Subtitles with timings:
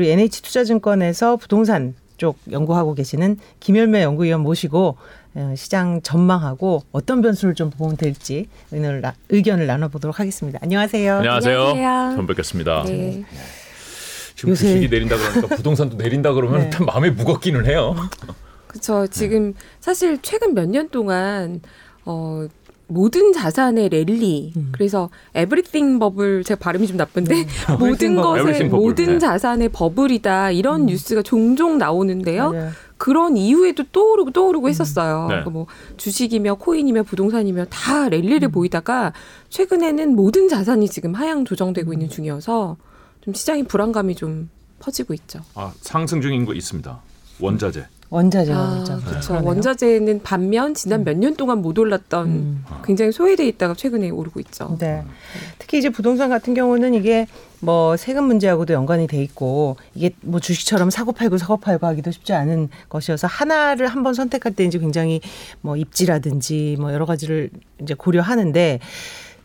[0.00, 4.96] 우리 NH투자증권에서 부동산 쪽 연구하고 계시는 김열매 연구위원 모시고
[5.34, 10.58] 어, 시장 전망하고 어떤 변수를 좀 보면 될지 오늘 의견을 나눠보도록 하겠습니다.
[10.62, 11.16] 안녕하세요.
[11.16, 11.60] 안녕하세요.
[11.60, 12.14] 안녕하세요.
[12.16, 12.84] 처음 뵙겠습니다.
[12.86, 13.24] 네.
[14.36, 16.70] 지금 요새- 주식이 내린다 그러니까 부동산도 내린다 그러면 네.
[16.70, 17.94] 참 마음에 무겁기는 해요.
[18.68, 19.06] 그렇죠.
[19.06, 21.60] 지금 사실 최근 몇 년 동안
[22.06, 22.46] 어
[22.90, 24.52] 모든 자산의 랠리.
[24.56, 24.68] 음.
[24.72, 27.46] 그래서 에브리띵 버블 제가 발음이 좀 나쁜데
[27.78, 28.52] 모든 Everything bubble.
[28.58, 28.68] 것의.
[28.68, 29.18] 모든 네.
[29.18, 30.50] 자산의 버블이다.
[30.50, 32.52] 이런 뉴스가 종종 나오는데요.
[32.52, 32.70] 맞아요.
[32.96, 35.22] 그런 이후에도 또 오르고 또 오르고 했었어요.
[35.22, 35.26] 네.
[35.28, 38.52] 그러니까 뭐 주식이며 코인이며 부동산이며 다 랠리를 음.
[38.52, 39.12] 보이다가
[39.48, 42.76] 최근에는 모든 자산이 지금 하향 조정되고 있는 중이어서
[43.22, 44.50] 좀 시장의 불안감이 좀
[44.80, 45.40] 퍼지고 있죠.
[45.54, 47.00] 아, 상승 중인 거 있습니다.
[47.40, 47.86] 원자재.
[48.10, 49.00] 원자재가 아, 그렇죠.
[49.04, 49.40] 그렇죠.
[49.44, 52.64] 원자재는 반면 지난 몇년 동안 못 올랐던 음.
[52.84, 54.76] 굉장히 소외돼 있다가 최근에 오르고 있죠.
[54.80, 55.04] 네.
[55.58, 57.28] 특히 이제 부동산 같은 경우는 이게
[57.60, 62.32] 뭐 세금 문제하고도 연관이 돼 있고 이게 뭐 주식처럼 사고 팔고 사고 팔고 하기도 쉽지
[62.32, 65.20] 않은 것이어서 하나를 한번 선택할 때 이제 굉장히
[65.60, 68.80] 뭐 입지라든지 뭐 여러 가지를 이제 고려하는데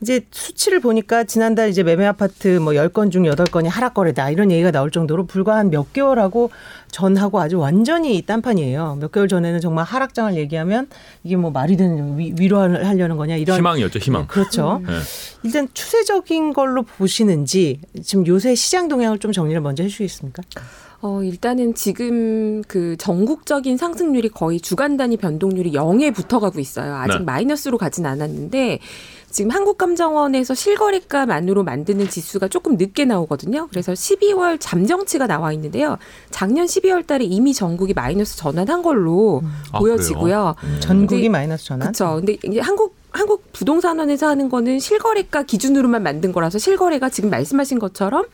[0.05, 4.69] 이제 수치를 보니까 지난달 이제 매매 아파트 뭐 10건 중 8건이 하락 거래다 이런 얘기가
[4.69, 6.51] 나올 정도로 불과 한 몇 개월하고
[6.91, 8.99] 전하고 아주 완전히 딴판이에요.
[9.01, 10.87] 몇 개월 전에는 정말 하락장을 얘기하면
[11.23, 14.21] 이게 뭐 말이 되는 위- 위로를 하려는 거냐 이런 희망이었죠, 희망.
[14.21, 14.79] 네, 그렇죠.
[14.85, 14.93] 네.
[15.41, 20.43] 일단 추세적인 걸로 보시는지 지금 요새 시장 동향을 좀 정리를 먼저 해 주시겠습니까?
[21.07, 26.95] 어, 일단은 지금 그 전국적인 상승률이 거의 주간 단위 변동률이 0에 붙어가고 있어요.
[26.95, 27.23] 아직 네.
[27.25, 28.79] 마이너스로 가진 않았는데
[29.29, 33.67] 지금 한국감정원에서 실거래가만으로 만드는 지수가 조금 늦게 나오거든요.
[33.69, 35.99] 그래서 12월 잠정치가 나와 있는데요.
[36.31, 40.55] 작년 12월 달에 이미 전국이 마이너스 전환한 걸로 아, 보여지고요.
[40.79, 41.91] 전국이 근데- 마이너스 전환.
[41.91, 42.15] 그렇죠.
[42.15, 48.25] 근데 이게 한국 한국 부동산원에서 하는 거는 실거래가 기준으로만 만든 거라서 실거래가 지금 말씀하신 것처럼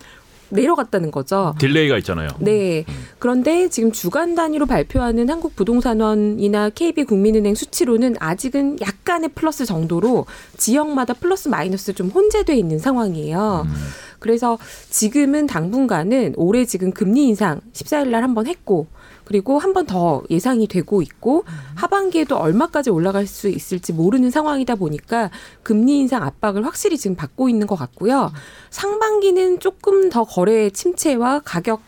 [0.52, 1.54] 내려갔다는 거죠.
[1.60, 2.30] delay가 있잖아요.
[2.40, 2.86] 네.
[3.20, 10.26] 그런데 지금 주간 단위로 발표하는 한국 부동산원이나 KB국민은행 수치로는 아직은 약간의 플러스 정도로
[10.58, 13.64] 지역마다 플러스 마이너스 좀 혼재돼 있는 상황이에요.
[13.66, 13.74] 음.
[14.20, 18.88] 그래서 지금은 당분간은 올해 지금 금리 인상 14일 날 한번 했고
[19.32, 25.32] 그리고 한 번 더 예상이 되고 있고 하반기에도 얼마까지 올라갈 수 있을지 모르는 상황이다 보니까
[25.64, 28.32] 금리 인상 압박을 확실히 지금 받고 있는 것 같고요.
[28.70, 31.82] 상반기는 조금 더 거래 침체와 가격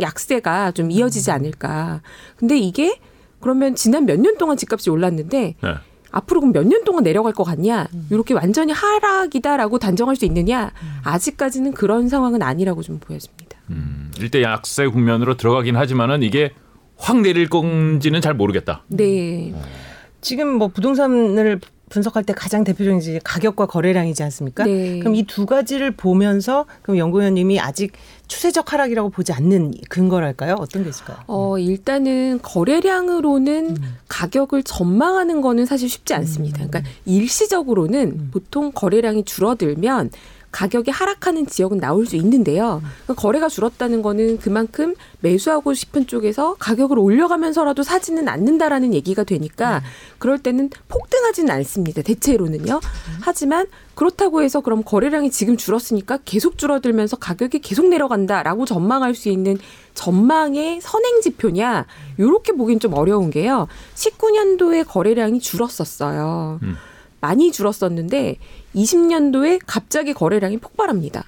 [0.00, 2.02] 약세가 좀 이어지지 않을까.
[2.36, 3.00] 근데 이게
[3.40, 5.74] 그러면 지난 몇 년 동안 집값이 올랐는데 네.
[6.12, 7.88] 앞으로 그럼 몇 년 동안 내려갈 것 같냐?
[8.10, 10.72] 이렇게 완전히 하락이다라고 단정할 수 있느냐?
[11.04, 13.58] 아직까지는 그런 상황은 아니라고 좀 보여집니다.
[13.70, 16.52] 음, 일대 약세 국면으로 들어가긴 하지만은 이게
[17.00, 18.82] 확 내릴 건지는 잘 모르겠다.
[18.88, 19.52] 네.
[20.20, 24.62] 지금 뭐 부동산을 분석할 때 가장 대표적인 이제 가격과 거래량이지 않습니까?
[24.64, 25.00] 네.
[25.00, 27.92] 그럼 이 두 가지를 보면서 그럼 연구위원님이 아직
[28.28, 30.54] 추세적 하락이라고 보지 않는 근거랄까요?
[30.60, 31.16] 어떤 게 있을까요?
[31.26, 33.76] 어, 일단은 거래량으로는
[34.08, 36.58] 가격을 전망하는 거는 사실 쉽지 않습니다.
[36.64, 40.10] 그러니까 일시적으로는 보통 거래량이 줄어들면
[40.50, 42.82] 가격이 하락하는 지역은 나올 수 있는데요.
[43.04, 49.82] 그러니까 거래가 줄었다는 거는 그만큼 매수하고 싶은 쪽에서 가격을 올려가면서라도 사지는 않는다라는 얘기가 되니까
[50.18, 52.02] 그럴 때는 폭등하지는 않습니다.
[52.02, 52.80] 대체로는요.
[53.20, 59.58] 하지만 그렇다고 해서 그럼 거래량이 지금 줄었으니까 계속 줄어들면서 가격이 계속 내려간다라고 전망할 수 있는
[59.94, 61.86] 전망의 선행 지표냐
[62.18, 63.68] 요렇게 보긴 좀 어려운 게요.
[63.94, 66.60] 19년도에 거래량이 줄었었어요.
[66.62, 66.76] 음.
[67.20, 68.38] 많이 줄었었는데
[68.74, 71.24] 20년도에 갑자기 거래량이 폭발합니다.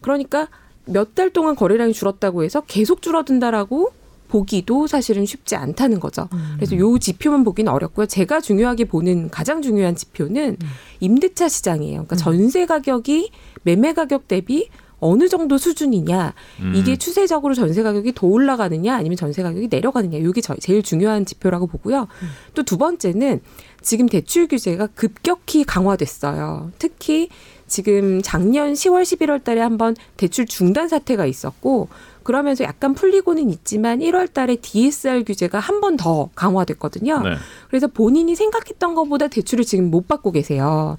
[0.00, 0.48] 그러니까
[0.86, 3.92] 몇 달 동안 거래량이 줄었다고 해서 계속 줄어든다라고
[4.28, 6.28] 보기도 사실은 쉽지 않다는 거죠.
[6.56, 8.06] 그래서 요 지표만 보기는 어렵고요.
[8.06, 10.56] 제가 중요하게 보는 가장 중요한 지표는
[11.00, 12.04] 임대차 시장이에요.
[12.06, 13.30] 그러니까 전세 가격이
[13.62, 14.68] 매매 가격 대비
[15.00, 16.72] 어느 정도 수준이냐 음.
[16.76, 21.66] 이게 추세적으로 전세 가격이 더 올라가느냐 아니면 전세 가격이 내려가느냐 이게 저- 제일 중요한 지표라고
[21.66, 22.06] 보고요.
[22.54, 23.40] 또두 번째는
[23.82, 26.70] 지금 대출 규제가 급격히 강화됐어요.
[26.78, 27.28] 특히
[27.66, 31.88] 지금 작년 10월 11월 달에 한번 대출 중단 사태가 있었고
[32.22, 37.20] 그러면서 약간 풀리고는 있지만 1월 달에 DSR 규제가 한 번 더 강화됐거든요.
[37.20, 37.34] 네.
[37.68, 40.98] 그래서 본인이 생각했던 것보다 대출을 지금 못 받고 계세요.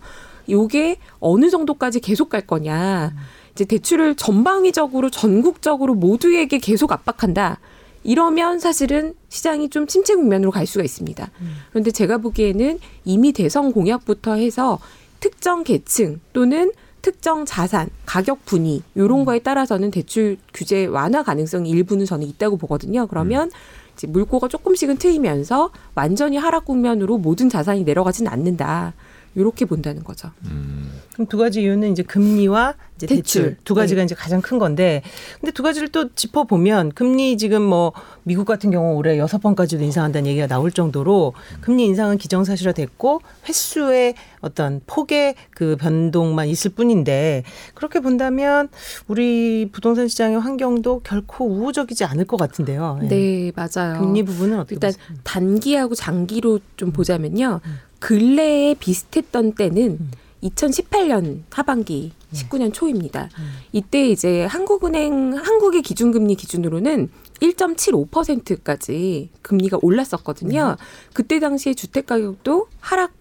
[0.50, 3.14] 요게 어느 정도까지 계속 갈 거냐.
[3.54, 7.60] 이제 대출을 전방위적으로 전국적으로 모두에게 계속 압박한다.
[8.04, 11.30] 이러면 사실은 시장이 좀 침체 국면으로 갈 수가 있습니다.
[11.70, 14.80] 그런데 제가 보기에는 이미 대선 공약부터 해서
[15.20, 16.72] 특정 계층 또는
[17.02, 23.08] 특정 자산, 가격 분위 요런 거에 따라서는 대출 규제 완화 가능성이 일부는 저는 있다고 보거든요.
[23.08, 23.52] 그러면
[23.94, 28.94] 이제 물꼬가 조금씩은 트이면서 완전히 하락 국면으로 모든 자산이 내려가진 않는다.
[29.36, 30.30] 이렇게 본다는 거죠.
[30.46, 30.92] 음.
[31.14, 33.58] 그럼 두 가지 이유는 이제 금리와 이제 대출, 대출.
[33.64, 34.06] 두 가지가 네.
[34.06, 35.02] 이제 가장 큰 건데
[35.40, 37.94] 근데 두 가지를 또 짚어 보면 금리 지금 뭐
[38.24, 44.16] 미국 같은 경우 올해 여섯 번까지도 인상한다는 얘기가 나올 정도로 금리 인상은 기정사실화 됐고 횟수의
[44.42, 47.44] 어떤 폭의 그 변동만 있을 뿐인데
[47.74, 48.70] 그렇게 본다면
[49.08, 53.00] 우리 부동산 시장의 환경도 결코 우호적이지 않을 것 같은데요.
[53.04, 53.08] 예.
[53.08, 54.00] 네, 맞아요.
[54.00, 55.18] 금리 부분은 어떻게 일단 보세요?
[55.24, 57.62] 단기하고 장기로 좀 보자면요.
[58.06, 60.10] 근래에 비슷했던 때는
[60.44, 63.30] 2018년 하반기, 19년 초입니다.
[63.72, 67.10] 이때 이제 한국은행 한국의 기준금리 기준으로는
[67.42, 70.78] 1.75%까지 금리가 올랐었거든요.
[71.14, 73.12] 그때 당시에 주택 가격도 하락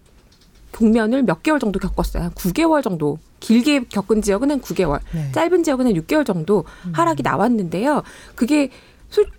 [0.71, 2.23] 국면을 몇 개월 정도 겪었어요.
[2.23, 3.19] 한 9개월 정도.
[3.39, 5.31] 길게 겪은 지역은 한 9개월, 네.
[5.31, 6.63] 짧은 지역은 한 6개월 정도
[6.93, 8.03] 하락이 나왔는데요.
[8.35, 8.71] 그게 솔-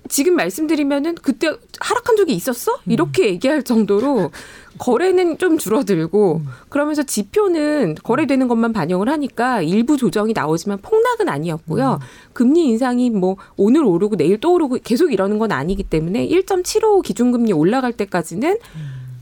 [0.08, 1.48] 지금 말씀드리면은 그때
[1.80, 2.78] 하락한 적이 있었어?
[2.86, 4.30] 이렇게 얘기할 정도로
[4.78, 12.00] 거래는 좀 줄어들고 그러면서 지표는 거래되는 것만 반영을 하니까 일부 조정이 나오지만 폭락은 아니었고요.
[12.34, 17.52] 금리 인상이 뭐 오늘 오르고 내일 또 오르고 계속 이러는 건 아니기 때문에 1.75 기준금리
[17.52, 18.58] 올라갈 때까지는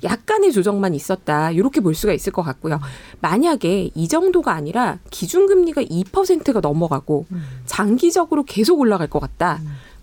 [0.03, 1.51] 약간의 조정만 있었다.
[1.51, 2.81] 이렇게 볼 수가 있을 것 같고요.
[3.21, 7.27] 만약에 이 정도가 아니라 기준금리가 2%가 넘어가고
[7.67, 9.61] 장기적으로 계속 올라갈 것 같다.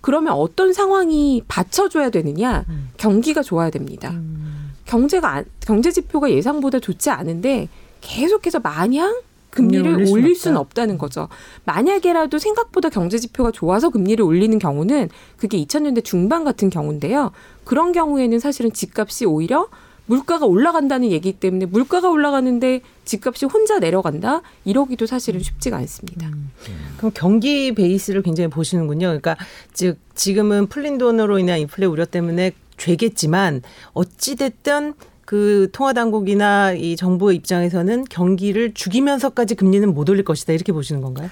[0.08, 2.64] 그러면 어떤 상황이 받쳐줘야 되느냐?
[2.96, 4.14] 경기가 좋아야 됩니다.
[4.86, 7.68] 경제가 안- 경제 지표가 예상보다 좋지 않은데
[8.00, 9.20] 계속해서 마냥
[9.50, 10.70] 금리를 올릴 올릴 수는 수는 없다.
[10.84, 11.28] 없다는 거죠.
[11.66, 17.34] 만약에라도 생각보다 경제 지표가 좋아서 금리를 올리는 경우는 그게 2000년대 중반 같은 경우인데요.
[17.66, 19.68] 그런 경우에는 사실은 집값이 오히려
[20.06, 26.30] 물가가 올라간다는 얘기 때문에 물가가 올라가는데 집값이 혼자 내려간다 이러기도 사실은 쉽지가 않습니다.
[26.98, 29.08] 그럼 경기 베이스를 굉장히 보시는군요.
[29.08, 29.36] 그러니까
[29.74, 33.64] 즉 지금은 풀린 돈으로 인한 인플레 우려 때문에 죄겠지만
[33.94, 34.94] 어찌 됐든
[35.26, 41.30] 그 통화 당국이나 이 정부의 입장에서는 경기를 죽이면서까지 금리는 못 올릴 것이다 이렇게 보시는 건가요?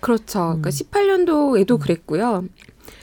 [0.00, 0.58] 그렇죠.
[0.60, 2.44] 그러니까 18년도에도 그랬고요.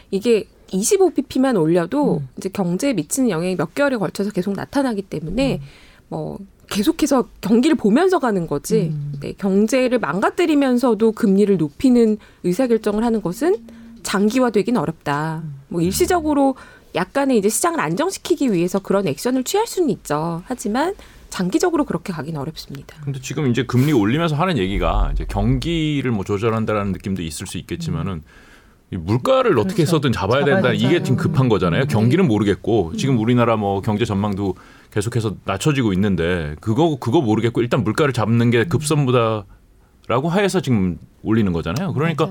[0.09, 5.61] 이게 25bp만 올려도 이제 경제에 미치는 영향이 몇 개월에 걸쳐서 계속 나타나기 때문에
[6.07, 6.39] 뭐
[6.71, 8.93] 계속해서 경기를 보면서 가는 거지.
[9.19, 13.57] 네, 경제를 망가뜨리면서도 금리를 높이는 의사결정을 하는 것은
[14.03, 15.43] 장기화되긴 어렵다.
[15.67, 16.55] 뭐 일시적으로
[16.95, 20.41] 약간의 이제 시장을 안정시키기 위해서 그런 액션을 취할 수는 있죠.
[20.45, 20.95] 하지만
[21.29, 22.97] 장기적으로 그렇게 가긴 어렵습니다.
[23.03, 28.23] 근데 지금 이제 금리 올리면서 하는 얘기가 이제 경기를 뭐 조절한다라는 느낌도 있을 수 있겠지만은
[28.91, 29.81] 이 물가를 어떻게 그렇죠.
[29.83, 30.73] 해서든 잡아야 잡아야 된다.
[30.73, 31.03] 이게.
[31.03, 31.85] 지금 급한 거잖아요.
[31.85, 34.55] 경기는 모르겠고 지금 우리나라 뭐 경제 전망도
[34.91, 41.93] 계속해서 낮춰지고 있는데 그거 그거 모르겠고 일단 물가를 잡는 게 급선무다라고 하에서 지금 올리는 거잖아요.
[41.93, 42.29] 그러니까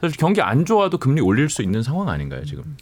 [0.00, 2.76] 사실 경기 안 좋아도 금리 올릴 수 있는 상황 아닌가요 지금?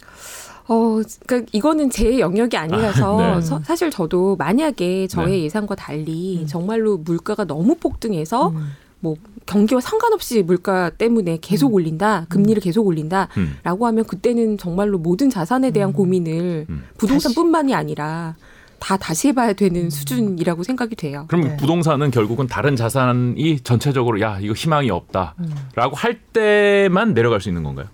[0.67, 3.41] 어, 그러니까 이거는 제 영역이 아니라서 아, 네.
[3.41, 5.43] 서- 사실 저도 만약에 저의 네.
[5.43, 8.71] 예상과 달리 정말로 물가가 너무 폭등해서 음.
[9.01, 9.15] 뭐
[9.45, 13.87] 경기와 상관없이 물가 때문에 계속 올린다, 금리를 계속 올린다라고 음.
[13.87, 16.83] 하면 그때는 정말로 모든 자산에 대한 고민을 음.
[16.97, 18.35] 부동산뿐만이 아니라
[18.81, 21.25] 다 다시 해봐야 되는 수준이라고 생각이 돼요.
[21.27, 21.57] 그럼 네.
[21.57, 27.87] 부동산은 결국은 다른 자산이 전체적으로 야 이거 희망이 없다라고 할 때만 내려갈 수 있는 건가요?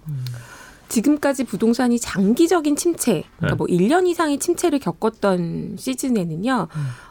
[0.87, 3.55] 지금까지 부동산이 장기적인 침체, 그러니까 네.
[3.55, 6.69] 뭐 1년 이상의 침체를 겪었던 시즌에는요,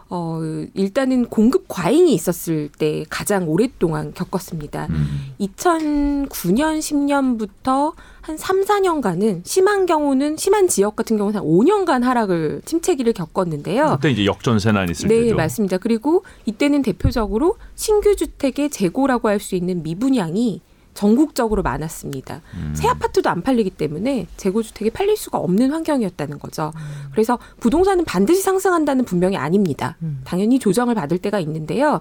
[0.09, 0.41] 어,
[0.73, 4.87] 일단은 공급 과잉이 있었을 때 가장 오랫동안 겪었습니다.
[4.89, 5.35] 음.
[5.41, 7.93] 2009년, 10년부터
[8.27, 13.91] 한 3, 4년간은 심한 경우는 심한 지역 같은 경우는 한 5년간 하락을 침체기를 겪었는데요.
[14.01, 15.37] 그때 이제 역전세난 있을 네, 때죠.
[15.37, 15.79] 맞습니다.
[15.79, 20.61] 그리고 이때는 대표적으로 신규 주택의 재고라고 할 수 있는 미분양이
[20.95, 22.41] 전국적으로 많았습니다.
[22.55, 22.73] 음.
[22.75, 26.73] 새 아파트도 안 팔리기 때문에 재고 주택이 팔릴 수가 없는 환경이었다는 거죠.
[27.13, 29.99] 그래서 부동산은 반드시 상승한다는 분명히 아닙니다.
[30.25, 32.01] 당연히 조정을 받을 때가 있는데요.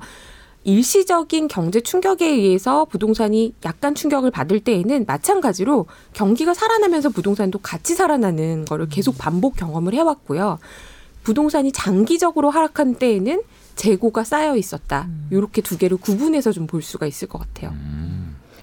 [0.65, 8.65] 일시적인 경제 충격에 의해서 부동산이 약간 충격을 받을 때에는 마찬가지로 경기가 살아나면서 부동산도 같이 살아나는
[8.65, 10.57] 거를 계속 반복 경험을 해왔고요.
[11.24, 13.43] 부동산이 장기적으로 하락한 때에는
[13.75, 15.07] 재고가 쌓여 있었다.
[15.29, 17.74] 이렇게 두 개를 구분해서 좀 볼 수가 있을 것 같아요.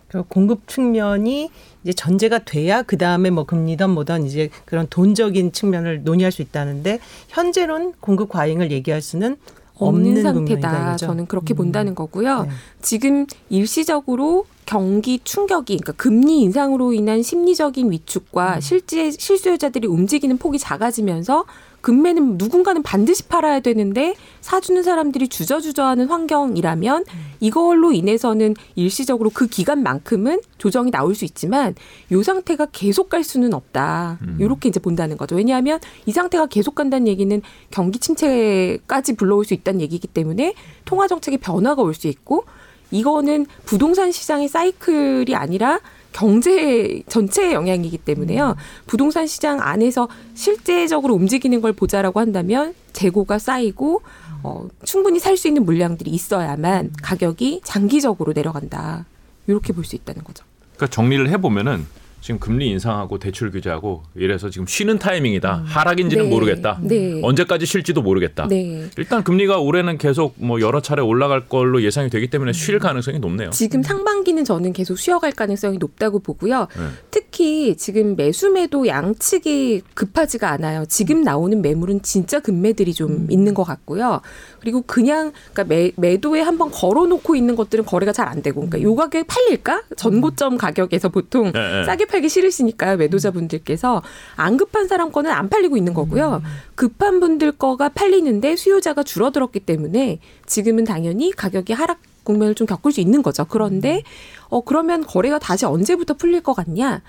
[0.08, 1.50] 그 공급 측면이
[1.82, 6.98] 이제 전제가 돼야 그 다음에 뭐 금리든 뭐든 이제 그런 돈적인 측면을 논의할 수 있다는데
[7.28, 9.36] 현재는 공급 과잉을 얘기할 수는
[9.76, 10.96] 없는, 상태다.
[10.96, 11.56] 저는 그렇게 음.
[11.56, 12.42] 본다는 거고요.
[12.42, 12.50] 네.
[12.80, 21.44] 지금 일시적으로 경기 충격이 그러니까 금리 인상으로 인한 심리적인 위축과 실제 실수요자들이 움직이는 폭이 작아지면서
[21.82, 27.04] 금매는 누군가는 반드시 팔아야 되는데 사주는 사람들이 주저주저하는 환경이라면
[27.40, 31.74] 이걸로 인해서는 일시적으로 그 기간만큼은 조정이 나올 수 있지만
[32.12, 34.18] 요 상태가 계속 갈 수는 없다.
[34.38, 35.36] 이렇게 이제 본다는 거죠.
[35.36, 41.38] 왜냐하면 이 상태가 계속 간다는 얘기는 경기 침체까지 불러올 수 있다는 얘기이기 때문에 통화 정책의
[41.38, 42.44] 변화가 올 수 있고
[42.90, 45.80] 이거는 부동산 시장의 사이클이 아니라
[46.12, 48.56] 경제 전체의 영향이기 때문에요.
[48.86, 54.02] 부동산 시장 안에서 실제적으로 움직이는 걸 보자라고 한다면 재고가 쌓이고
[54.42, 59.06] 어, 충분히 살 수 있는 물량들이 있어야만 가격이 장기적으로 내려간다.
[59.46, 60.44] 이렇게 볼 수 있다는 거죠.
[60.76, 61.86] 그러니까 정리를 해보면은
[62.22, 65.64] 지금 금리 인상하고 대출 규제하고 이래서 지금 쉬는 타이밍이다.
[65.66, 66.30] 하락인지는 네.
[66.30, 66.78] 모르겠다.
[66.80, 67.20] 네.
[67.20, 68.46] 언제까지 쉴지도 모르겠다.
[68.46, 68.86] 네.
[68.96, 73.50] 일단 금리가 올해는 계속 뭐 여러 차례 올라갈 걸로 예상이 되기 때문에 쉴 가능성이 높네요.
[73.50, 76.68] 지금 상반기는 저는 계속 쉬어갈 가능성이 높다고 보고요.
[76.76, 76.82] 네.
[77.10, 80.84] 특히 지금 매수매도 양측이 급하지가 않아요.
[80.88, 84.20] 지금 나오는 매물은 진짜 금매들이 좀 있는 것 같고요.
[84.62, 88.94] 그리고 그냥 그러니까 매, 매도에 한번 걸어놓고 있는 것들은 거래가 잘 안 되고, 그러니까 요
[88.94, 89.82] 가격에 팔릴까?
[89.96, 91.84] 전고점 가격에서 보통 네, 네.
[91.84, 92.96] 싸게 팔기 싫으시니까요.
[92.96, 94.00] 매도자분들께서
[94.36, 96.40] 안 급한 사람 거는 안 팔리고 있는 거고요.
[96.76, 103.00] 급한 분들 거가 팔리는데 수요자가 줄어들었기 때문에 지금은 당연히 가격이 하락 국면을 좀 겪을 수
[103.00, 103.44] 있는 거죠.
[103.44, 104.04] 그런데
[104.48, 107.02] 어 그러면 거래가 다시 언제부터 풀릴 것 같냐?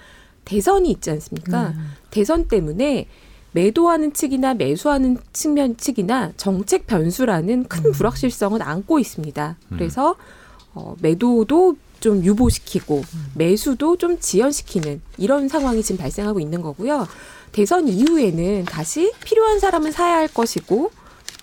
[0.45, 1.73] 대선이 있지 않습니까?
[2.09, 3.07] 대선 때문에
[3.53, 9.57] 매도하는 측이나 매수하는 측면 측이나 정책 변수라는 큰 불확실성은 안고 있습니다.
[9.69, 10.15] 그래서
[10.73, 13.01] 어, 매도도 좀 유보시키고
[13.35, 17.07] 매수도 좀 지연시키는 이런 상황이 지금 발생하고 있는 거고요.
[17.53, 20.91] 대선 이후에는 다시 필요한 사람은 사야 할 것이고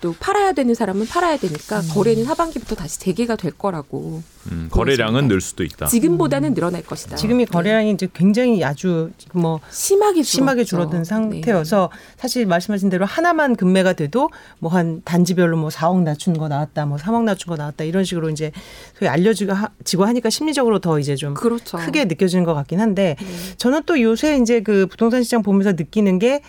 [0.01, 5.39] 또 팔아야 되는 사람은 팔아야 되니까 거래는 하반기부터 다시 재개가 될 거라고 음, 거래량은 늘
[5.39, 5.85] 수도 있다.
[5.85, 7.15] 지금보다는 늘어날 것이다.
[7.15, 10.63] 지금 이 거래량이 이제 굉장히 아주 뭐 심하게 심하게.
[10.63, 14.29] 줄어든 상태여서 사실 말씀하신 대로 하나만 금매가 돼도
[14.59, 18.29] 뭐 한 단지별로 뭐 4억 낮춘 거 나왔다, 뭐 3억 낮춘 거 나왔다 이런 식으로
[18.31, 18.51] 이제
[18.97, 21.39] 소위 알려지고 하- 지고 하니까 심리적으로 더 이제 좀 네.
[21.39, 21.77] 그렇죠.
[21.77, 23.25] 크게 느껴지는 것 같긴 한데 네.
[23.57, 26.41] 저는 또 요새 이제 그 부동산 시장 보면서 느끼는 게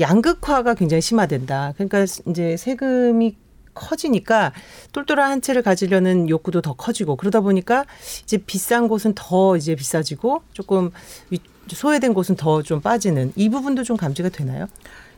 [0.00, 1.72] 양극화가 굉장히 심화된다.
[1.76, 3.36] 그러니까 이제 세금이
[3.74, 4.52] 커지니까
[4.92, 7.84] 똘똘한 한 채를 가지려는 욕구도 더 커지고 그러다 보니까
[8.24, 10.90] 이제 비싼 곳은 더 이제 비싸지고 조금
[11.30, 11.38] 위-
[11.68, 14.66] 소외된 곳은 더 좀 빠지는 이 부분도 좀 감지가 되나요?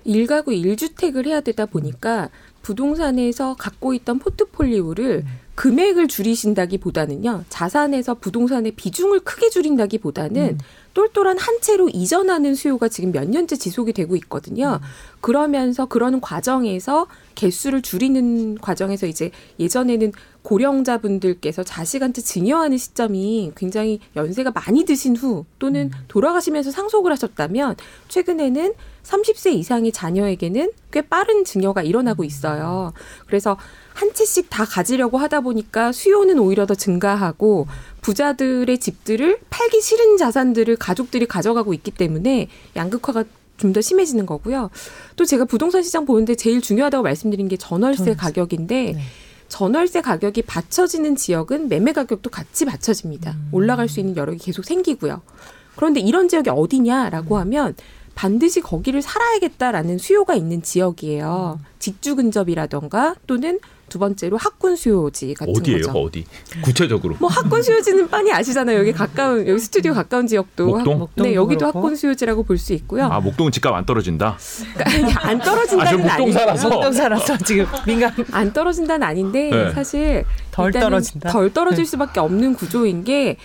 [0.05, 2.29] 일가구 일주택을 해야 되다 보니까
[2.63, 7.45] 부동산에서 갖고 있던 포트폴리오를 금액을 줄이신다기보다는요.
[7.49, 10.59] 자산에서 부동산의 비중을 크게 줄인다기보다는
[10.95, 14.81] 똘똘한 한 채로 이전하는 수요가 지금 몇 년째 지속이 되고 있거든요.
[15.21, 20.13] 그러면서 그러는 과정에서 개수를 줄이는 과정에서 이제 예전에는
[20.43, 27.77] 고령자분들께서 자식한테 증여하는 시점이 굉장히 연세가 많이 드신 후 또는 돌아가시면서 상속을 하셨다면
[28.09, 32.93] 최근에는 30세 이상의 자녀에게는 꽤 빠른 증여가 일어나고 있어요.
[33.27, 33.57] 그래서
[33.95, 37.67] 한 채씩 다 가지려고 하다 보니까 수요는 오히려 더 증가하고
[38.01, 43.25] 부자들의 집들을 팔기 싫은 자산들을 가족들이 가져가고 있기 때문에 양극화가
[43.61, 44.71] 좀 더 심해지는 거고요.
[45.15, 48.17] 또 제가 부동산 시장 보는데 제일 중요하다고 말씀드린 게 전월세 전월세.
[48.17, 49.01] 가격인데 네.
[49.49, 53.37] 전월세 가격이 받쳐지는 지역은 매매 가격도 같이 받쳐집니다.
[53.53, 55.23] 올라갈 수 있는 여력이 계속 생기고요.
[55.77, 57.75] 그런데 이런 지역이 어디냐라고 하면
[58.15, 61.61] 반드시 거기를 살아야겠다라는 수요가 있는 지역이에요.
[61.79, 65.83] 직주 근접이라던가 또는 두 번째로 학군 수요지 같은 어디예요?
[65.89, 65.99] 거죠.
[65.99, 66.25] 어디?
[66.63, 67.17] 구체적으로.
[67.19, 68.79] 뭐 학군 수요지는 빤히 아시잖아요.
[68.79, 70.93] 여기 가까운 여기 스튜디오 가까운 지역도 목동?
[70.95, 71.79] 학- 목동도 네 여기도 그렇고.
[71.81, 73.05] 학군 수요지라고 볼 수 있고요.
[73.05, 74.39] 아 목동은 집값 안 떨어진다.
[74.77, 76.69] 그러니까 안 아, 저 떨어진다는 목동 아니 살아서.
[76.71, 79.71] 목동 살아서 지금 민감 안 떨어진다는 아닌데 네.
[79.73, 81.31] 사실 덜 떨어진다?
[81.31, 83.37] 덜 떨어질 수밖에 없는 구조인 게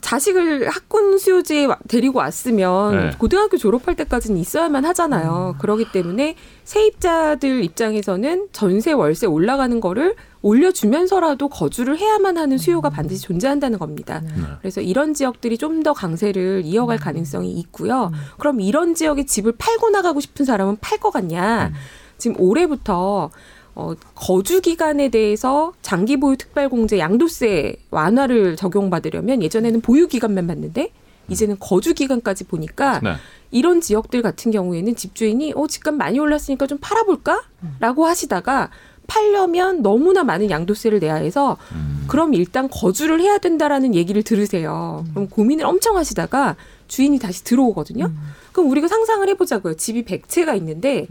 [0.00, 3.10] 자식을 학군 수요지에 와- 데리고 왔으면 네.
[3.18, 5.56] 고등학교 졸업할 때까지는 있어야만 하잖아요.
[5.60, 13.78] 그렇기 때문에 세입자들 입장에서는 전세 월세 올라가는 거를 올려주면서라도 거주를 해야만 하는 수요가 반드시 존재한다는
[13.78, 14.20] 겁니다.
[14.24, 14.30] 네.
[14.60, 18.12] 그래서 이런 지역들이 좀 더 강세를 이어갈 가능성이 있고요.
[18.38, 21.72] 그럼 이런 지역의 집을 팔고 나가고 싶은 사람은 팔 것 같냐?
[22.18, 23.30] 지금 올해부터
[23.74, 30.90] 어, 거주 기간에 대해서 장기 보유 특별 공제 양도세 완화를 적용받으려면 예전에는 보유 기간만 받는데
[31.28, 33.14] 이제는 거주 기간까지 보니까 네.
[33.50, 38.70] 이런 지역들 같은 경우에는 집주인이 어 집값 많이 올랐으니까 좀 팔아볼까라고 하시다가
[39.06, 42.04] 팔려면 너무나 많은 양도세를 내야 해서 음.
[42.08, 45.04] 그럼 일단 거주를 해야 된다라는 얘기를 들으세요.
[45.10, 46.56] 그럼 고민을 엄청 하시다가
[46.88, 48.10] 주인이 다시 들어오거든요.
[48.52, 49.74] 그럼 우리가 상상을 해보자고요.
[49.74, 51.06] 집이 100채가 있는데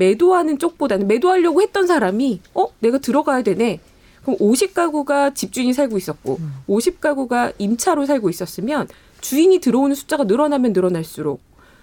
[0.00, 3.80] 매도하는 쪽보다는 매도하려고 했던 사람이 어 내가 들어가야 되네.
[4.22, 6.38] 그럼 50가구가 집주인이 살고 있었고
[6.68, 8.88] 50가구가 임차로 살고 있었으면
[9.20, 11.40] 주인이 들어오는 숫자가 늘어나면 늘어날수록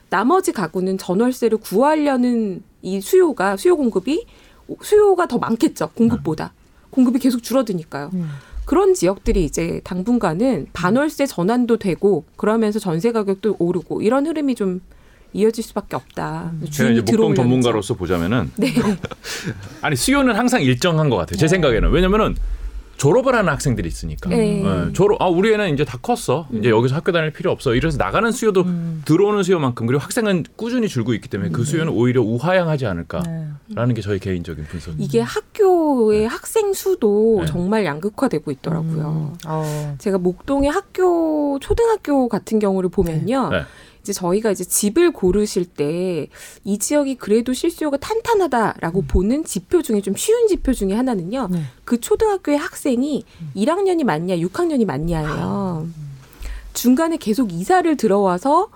[0.09, 4.25] 나머지 가구는 전월세를 구하려는 이 수요가 수요 공급이
[4.81, 6.53] 수요가 더 많겠죠 공급보다
[6.89, 8.11] 공급이 계속 줄어드니까요.
[8.13, 8.29] 음.
[8.65, 14.81] 그런 지역들이 이제 당분간은 반월세 전환도 되고 그러면서 전세 가격도 오르고 이런 흐름이 좀
[15.33, 16.51] 이어질 수밖에 없다.
[16.61, 18.73] 제가 주인이 이제 목동 전문가로서 보자면은 네.
[19.81, 21.37] 아니 수요는 항상 일정한 것 같아요.
[21.37, 22.35] 제 생각에는 왜냐면은
[22.97, 24.29] 졸업을 하는 학생들이 있으니까.
[24.29, 24.63] 네.
[24.63, 26.47] 예, 졸업 아 우리 애는 이제 다 컸어.
[26.51, 27.75] 이제 여기서 학교 다닐 필요 없어.
[27.75, 29.03] 이래서 나가는 수요도 음.
[29.05, 33.57] 들어오는 수요만큼 그리고 학생은 꾸준히 줄고 있기 때문에 그 수요는 오히려 우하향하지 않을까라는
[33.87, 33.93] 네.
[33.93, 35.05] 게 저희 개인적인 분석입니다.
[35.05, 37.45] 이게 학교의 학생 수도 네.
[37.45, 39.33] 정말 양극화되고 있더라고요.
[39.33, 39.37] 음.
[39.45, 39.95] 어.
[39.99, 43.51] 제가 목동의 학교 초등학교 같은 경우를 보면요.
[44.07, 44.11] 네.
[44.11, 46.29] 이제 저희가 이제 집을 고르실 때
[46.63, 51.47] 이 지역이 그래도 실수요가 탄탄하다라고 보는 지표 중에 좀 쉬운 지표 중에 하나는요.
[51.51, 51.61] 네.
[51.85, 53.23] 그 초등학교의 학생이
[53.55, 55.87] 1학년이 맞냐, 6학년이 맞냐예요.
[56.73, 58.69] 중간에 계속 이사를 들어와서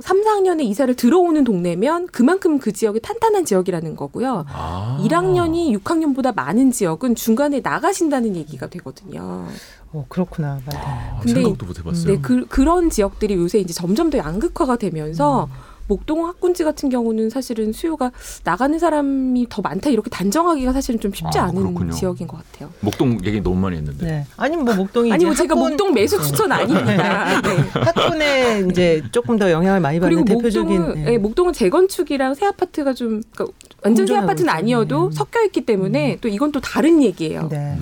[0.00, 4.44] 3, 4학년에 이사를 들어오는 동네면 그만큼 그 지역이 탄탄한 지역이라는 거고요.
[4.48, 4.98] 아.
[5.02, 9.46] 1학년이 6학년보다 많은 지역은 중간에 나가신다는 얘기가 되거든요.
[9.92, 10.58] 어, 그렇구나.
[10.66, 10.78] 맞아.
[10.78, 12.12] 아, 근데 생각도 못 해봤어요.
[12.14, 15.48] 네, 그, 그런 지역들이 요새 이제 점점 더 양극화가 되면서
[15.86, 18.12] 목동 학군지 같은 경우는 사실은 수요가
[18.44, 21.92] 나가는 사람이 더 많다 이렇게 단정하기가 사실은 좀 쉽지 아, 않은 그렇군요.
[21.94, 22.68] 지역인 것 같아요.
[22.80, 24.04] 목동 얘기 너무 많이 했는데.
[24.06, 24.26] 네.
[24.36, 27.40] 아니 뭐 목동이 아니 뭐 제가 학군- 목동 매수 추천 아닙니다.
[27.40, 27.58] 네.
[27.72, 31.12] 학군에 이제 조금 더 영향을 많이 받는 그리고 대표적인 목동은, 네.
[31.14, 34.50] 예, 목동은 재건축이랑 새 아파트가 좀 그러니까 완전 새 아파트는.
[34.50, 35.16] 아니어도 네.
[35.16, 37.48] 섞여 있기 때문에 또 이건 또 다른 얘기예요.
[37.48, 37.78] 네.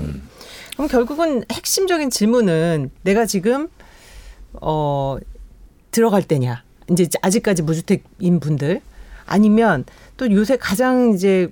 [0.76, 3.68] 그럼 결국은 핵심적인 질문은 내가 지금
[4.61, 5.16] 어
[5.90, 6.62] 들어갈 때냐?
[6.90, 8.83] 이제 아직까지 무주택인 분들.
[9.25, 9.85] 아니면
[10.16, 11.50] 또 요새 가장 이제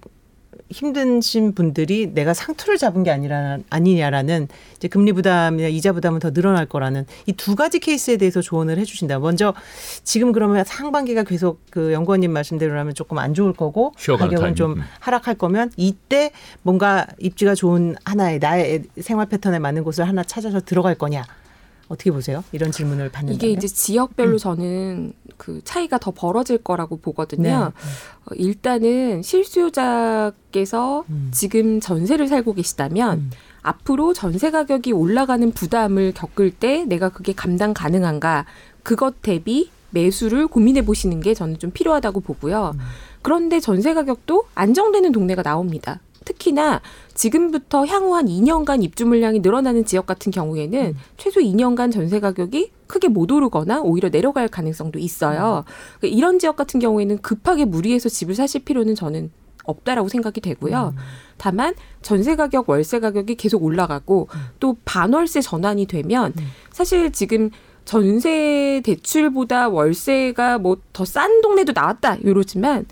[0.74, 6.66] 힘드신 분들이 내가 상투를 잡은 게 아니라 아니냐라는 이제 금리 부담이나 이자 부담은 더 늘어날
[6.66, 9.18] 거라는 이 두 가지 케이스에 대해서 조언을 해주신다.
[9.18, 9.54] 먼저
[10.02, 14.54] 지금 그러면 상반기가 계속 그 연구원님 말씀대로라면 조금 안 좋을 거고 가격은 타이밍.
[14.54, 14.82] 좀 음.
[15.00, 20.94] 하락할 거면 이때 뭔가 입지가 좋은 하나의 나의 생활 패턴에 맞는 곳을 하나 찾아서 들어갈
[20.94, 21.22] 거냐
[21.88, 22.42] 어떻게 보세요?
[22.52, 23.74] 이런 질문을 받는다면 이게 이제 음.
[23.74, 27.42] 지역별로 저는 그 차이가 더 벌어질 거라고 보거든요.
[27.42, 27.54] 네.
[27.54, 31.28] 어, 일단은 실수요자께서 음.
[31.32, 33.30] 지금 전세를 살고 계시다면 음.
[33.62, 38.46] 앞으로 전세 가격이 올라가는 부담을 겪을 때 내가 그게 감당 가능한가
[38.82, 42.72] 그것 대비 매수를 고민해 보시는 게 저는 좀 필요하다고 보고요.
[42.74, 42.80] 음.
[43.22, 46.00] 그런데 전세 가격도 안정되는 동네가 나옵니다.
[46.24, 46.80] 특히나
[47.14, 50.94] 지금부터 향후 한 2년간 입주 물량이 늘어나는 지역 같은 경우에는 음.
[51.16, 55.64] 최소 2년간 전세 가격이 크게 못 오르거나 오히려 내려갈 가능성도 있어요.
[55.98, 59.30] 그러니까 이런 지역 같은 경우에는 급하게 무리해서 집을 사실 필요는 저는
[59.64, 60.94] 없다라고 생각이 되고요.
[61.38, 64.28] 다만 전세 가격, 월세 가격이 계속 올라가고
[64.60, 66.34] 또 반월세 전환이 되면
[66.70, 67.50] 사실 지금
[67.86, 72.84] 전세 대출보다 월세가 뭐 더 싼 동네도 나왔다 이러지만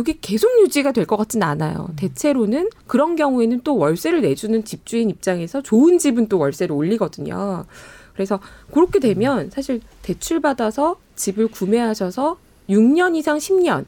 [0.00, 1.88] 이게 계속 유지가 될 것 같지는 않아요.
[1.96, 7.66] 대체로는 그런 경우에는 또 월세를 내주는 집주인 입장에서 좋은 집은 또 월세를 올리거든요.
[8.14, 8.40] 그래서
[8.72, 12.38] 그렇게 되면 사실 대출 받아서 집을 구매하셔서
[12.70, 13.84] 6년 이상 10년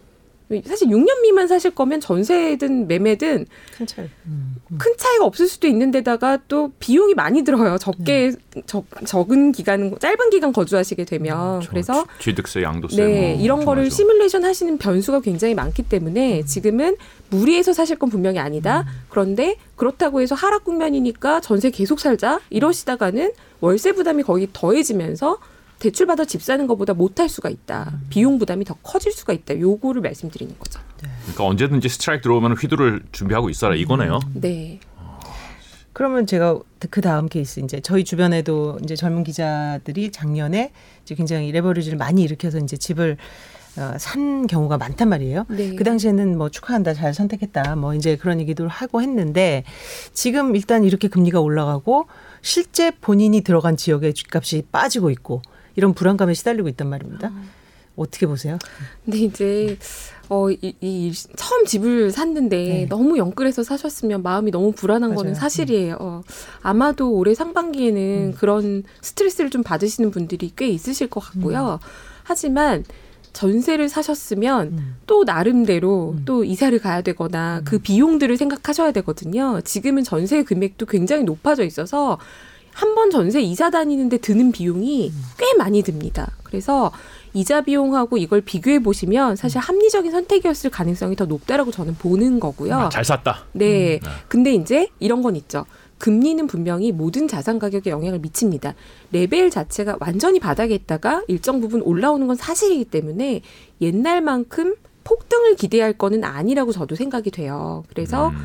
[0.66, 4.06] 사실 6년 미만 사실 거면 전세든 매매든 큰 차이.
[4.26, 4.56] 음.
[4.78, 7.78] 큰 차이가 없을 수도 있는데다가 또 비용이 많이 들어요.
[7.78, 8.32] 적게
[8.66, 13.64] 적, 적은 기간 짧은 기간 거주하시게 되면 저 그래서 취- 취득세, 양도세 네, 뭐 이런
[13.64, 13.94] 거를 엄청나죠.
[13.96, 16.96] 시뮬레이션 하시는 변수가 굉장히 많기 때문에 지금은
[17.30, 18.84] 무리해서 사실 건 분명히 아니다.
[19.08, 25.38] 그런데 그렇다고 해서 하락 국면이니까 전세 계속 살자 이러시다가는 월세 부담이 거의 더해지면서
[25.78, 27.98] 대출 받아 집 사는 것보다 못할 수가 있다.
[28.08, 29.58] 비용 부담이 더 커질 수가 있다.
[29.58, 30.80] 요거를 말씀드리는 거죠.
[31.22, 34.20] 그러니까 언제든지 스트라이크 들어오면 휘두를 준비하고 있어라 이거네요.
[34.34, 34.80] 네.
[35.92, 36.58] 그러면 제가
[36.90, 42.58] 그 다음 케이스 이제 저희 주변에도 이제 젊은 기자들이 작년에 이제 굉장히 레버리지를 많이 일으켜서
[42.58, 43.16] 이제 집을
[43.76, 45.46] 어, 산 경우가 많단 말이에요.
[45.48, 45.74] 네.
[45.74, 49.64] 그 당시에는 뭐 축하한다, 잘 선택했다, 뭐 이제 그런 얘기도 하고 했는데
[50.12, 52.06] 지금 일단 이렇게 금리가 올라가고
[52.40, 55.42] 실제 본인이 들어간 지역의 집값이 빠지고 있고
[55.76, 57.32] 이런 불안감에 시달리고 있단 말입니다.
[57.96, 58.58] 어떻게 보세요?
[59.04, 59.78] 근데 이제
[60.28, 62.86] 어, 이, 이 처음 집을 샀는데 네.
[62.88, 65.40] 너무 영끌해서 사셨으면 마음이 너무 불안한 거는 맞아요.
[65.40, 65.96] 사실이에요.
[66.00, 66.22] 어,
[66.62, 68.34] 아마도 올해 상반기에는 음.
[68.36, 71.78] 그런 스트레스를 좀 받으시는 분들이 꽤 있으실 것 같고요.
[72.24, 72.84] 하지만
[73.32, 74.96] 전세를 사셨으면 음.
[75.06, 76.22] 또 나름대로 음.
[76.24, 79.60] 또 이사를 가야 되거나 그 비용들을 생각하셔야 되거든요.
[79.62, 82.18] 지금은 전세 금액도 굉장히 높아져 있어서
[82.74, 86.30] 한 번 전세 이사 다니는데 드는 비용이 꽤 많이 듭니다.
[86.42, 86.92] 그래서
[87.32, 92.74] 이자 비용하고 이걸 비교해 보시면 사실 합리적인 선택이었을 가능성이 더 높다라고 저는 보는 거고요.
[92.74, 93.46] 아, 잘 샀다.
[93.52, 93.98] 네.
[93.98, 94.10] 네.
[94.28, 95.64] 근데 이제 이런 건 있죠.
[95.98, 98.74] 금리는 분명히 모든 자산 가격에 영향을 미칩니다.
[99.12, 103.40] 레벨 자체가 완전히 바닥에 있다가 일정 부분 올라오는 건 사실이기 때문에
[103.80, 107.84] 옛날만큼 폭등을 기대할 거는 아니라고 저도 생각이 돼요.
[107.88, 108.36] 그래서 음.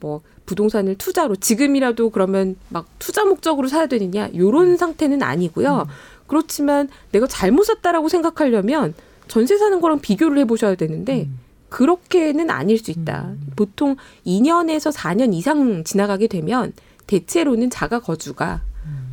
[0.00, 5.86] 뭐 부동산을 투자로 지금이라도 그러면 막 투자 목적으로 사야 되느냐 요런 상태는 아니고요.
[6.26, 8.94] 그렇지만 내가 잘못 샀다라고 생각하려면
[9.28, 11.28] 전세 사는 거랑 비교를 해 보셔야 되는데
[11.68, 13.32] 그렇게는 아닐 수 있다.
[13.56, 16.72] 보통 2년에서 4년 이상 지나가게 되면
[17.06, 18.62] 대체로는 자가 거주가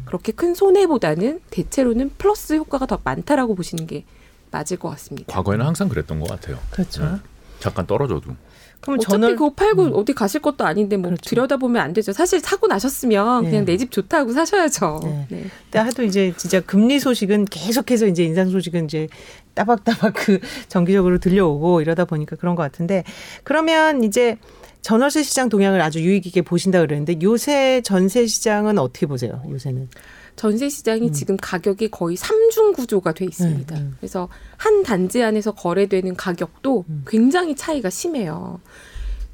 [0.05, 4.05] 그렇게 큰 손해보다는 대체로는 플러스 효과가 더 많다라고 보시는 게
[4.51, 5.33] 맞을 것 같습니다.
[5.33, 6.59] 과거에는 항상 그랬던 것 같아요.
[6.69, 7.03] 그렇죠.
[7.03, 7.15] 네.
[7.59, 8.35] 잠깐 떨어져도.
[8.83, 11.29] 그럼 어차피 전월 그거 팔고 어디 가실 것도 아닌데 뭐 그렇죠.
[11.29, 12.11] 들여다보면 안 되죠.
[12.13, 13.49] 사실 사고 나셨으면 네.
[13.49, 14.99] 그냥 내 집 좋다고 사셔야죠.
[15.03, 15.25] 네.
[15.29, 15.43] 네.
[15.71, 19.07] 때 하도 이제 진짜 금리 소식은 계속해서 이제 인상 소식은 이제
[19.55, 23.03] 따박따박 그 정기적으로 들려오고 이러다 보니까 그런 것 같은데
[23.43, 24.37] 그러면 이제
[24.81, 29.41] 전월세 시장 동향을 아주 유익 있게 보신다 그랬는데 요새 전세 시장은 어떻게 보세요?
[29.49, 29.87] 요새는
[30.35, 33.75] 전세 시장이 지금 가격이 거의 삼중 구조가 돼 있습니다.
[33.75, 33.95] 음, 음.
[33.99, 37.03] 그래서 한 단지 안에서 거래되는 가격도 음.
[37.07, 38.59] 굉장히 차이가 심해요.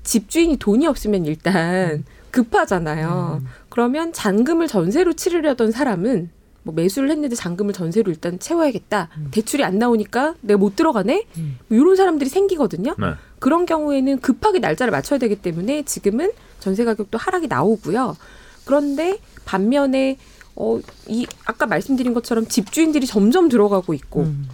[0.04, 3.42] 집주인이 돈이 없으면 일단 급하잖아요.
[3.70, 6.30] 그러면 잔금을 전세로 치르려던 사람은
[6.64, 9.10] 뭐 매수를 했는데 잔금을 전세로 일단 채워야겠다.
[9.32, 11.26] 대출이 안 나오니까 내가 못 들어가네.
[11.38, 11.58] 음.
[11.68, 12.96] 뭐 이런 사람들이 생기거든요.
[13.00, 13.14] 네.
[13.40, 18.18] 그런 경우에는 급하게 날짜를 맞춰야 되기 때문에 지금은 전세 가격도 하락이 나오고요.
[18.66, 20.18] 그런데 반면에
[20.60, 24.48] 어, 이 아까 말씀드린 것처럼 집주인들이 점점 들어가고 있고 음.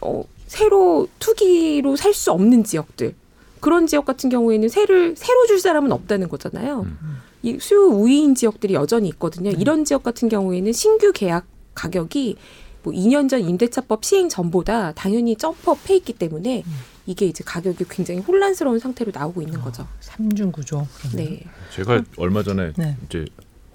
[0.00, 3.14] 어, 새로 투기로 살 수 없는 지역들
[3.60, 6.82] 그런 지역 같은 경우에는 새를 새로 줄 사람은 없다는 거잖아요.
[6.82, 7.18] 음.
[7.42, 9.50] 이 수요 우위인 지역들이 여전히 있거든요.
[9.50, 12.36] 이런 지역 같은 경우에는 신규 계약 가격이
[12.84, 16.64] 뭐 2년 전 임대차법 시행 전보다 당연히 점프업해 있기 때문에
[17.06, 19.86] 이게 이제 가격이 굉장히 혼란스러운 상태로 나오고 있는 거죠.
[20.00, 20.86] 삼중 구조.
[21.14, 21.44] 네.
[21.74, 22.96] 제가 얼마 전에 네.
[23.06, 23.24] 이제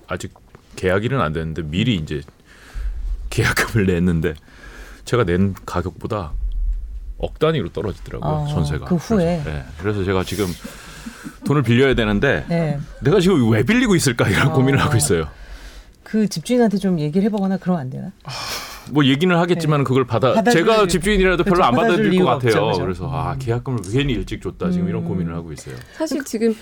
[0.07, 0.33] 아직
[0.81, 2.21] 계약일은 안 됐는데 미리 이제
[3.29, 4.35] 계약금을 냈는데
[5.03, 6.31] 제가 낸 가격보다
[7.17, 8.85] 억 단위로 떨어지더라고요 아, 전세가.
[8.85, 9.41] 그 후에?
[9.43, 9.65] 그래서, 네.
[9.81, 10.45] 그래서 제가 지금
[11.45, 12.79] 돈을 빌려야 되는데 네.
[13.01, 14.53] 내가 지금 왜 빌리고 있을까 이런 어.
[14.53, 15.27] 고민을 하고 있어요.
[16.03, 18.11] 그 집주인한테 좀 얘기를 해보거나 그러면 안 되나?
[18.91, 20.35] 뭐 얘기는 하겠지만 그걸 받아 네.
[20.35, 21.67] 받아줄- 제가 집주인이라도 별로 그렇죠.
[21.67, 22.63] 안 받아줄 받아들일 것 같아요.
[22.67, 22.81] 없죠?
[22.81, 23.39] 그래서 아 음.
[23.39, 25.07] 계약금을 괜히 일찍 줬다 지금 이런 음.
[25.07, 25.75] 고민을 하고 있어요.
[25.97, 26.55] 사실 지금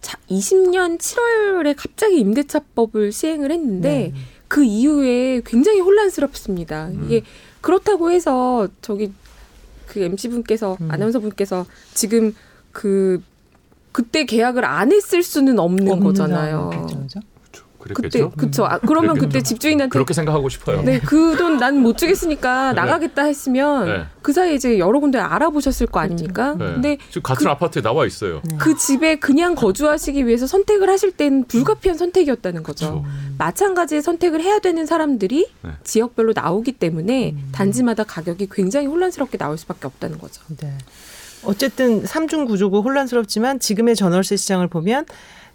[0.00, 4.20] 자, 20년 7월에 갑자기 임대차법을 시행을 했는데 네.
[4.48, 6.88] 그 이후에 굉장히 혼란스럽습니다.
[6.88, 7.04] 음.
[7.04, 7.22] 이게
[7.60, 9.12] 그렇다고 해서 저기
[9.86, 10.90] 그 MC 분께서 음.
[10.90, 12.34] 아나운서 분께서 지금
[12.72, 13.22] 그
[13.92, 16.70] 그때 계약을 안 했을 수는 없는, 거잖아요.
[16.70, 17.20] 그렇죠.
[17.80, 18.30] 그때 그랬겠죠.
[18.36, 18.64] 그쵸.
[18.66, 19.28] 아, 그러면 그랬겠죠.
[19.28, 20.82] 그때 집주인한테 그렇게 생각하고 싶어요.
[20.82, 22.80] 네, 그 돈 난 못 주겠으니까 네.
[22.80, 24.04] 나가겠다 했으면 네.
[24.22, 26.54] 그 사이에 이제 여러 군데 알아보셨을 거 아닙니까?
[26.58, 26.64] 네.
[26.66, 28.40] 근데 지금 같은 그- 아파트에 나와 있어요.
[28.44, 28.56] 네.
[28.58, 33.02] 그 집에 그냥 거주하시기 위해서 선택을 하실 땐 불가피한 선택이었다는 거죠.
[33.02, 33.04] 그렇죠.
[33.38, 35.70] 마찬가지의 선택을 해야 되는 사람들이 네.
[35.84, 37.48] 지역별로 나오기 때문에 음.
[37.52, 40.42] 단지마다 가격이 굉장히 혼란스럽게 나올 수밖에 없다는 거죠.
[40.60, 40.72] 네.
[41.42, 45.06] 어쨌든 삼중 구조고 혼란스럽지만 지금의 전월세 시장을 보면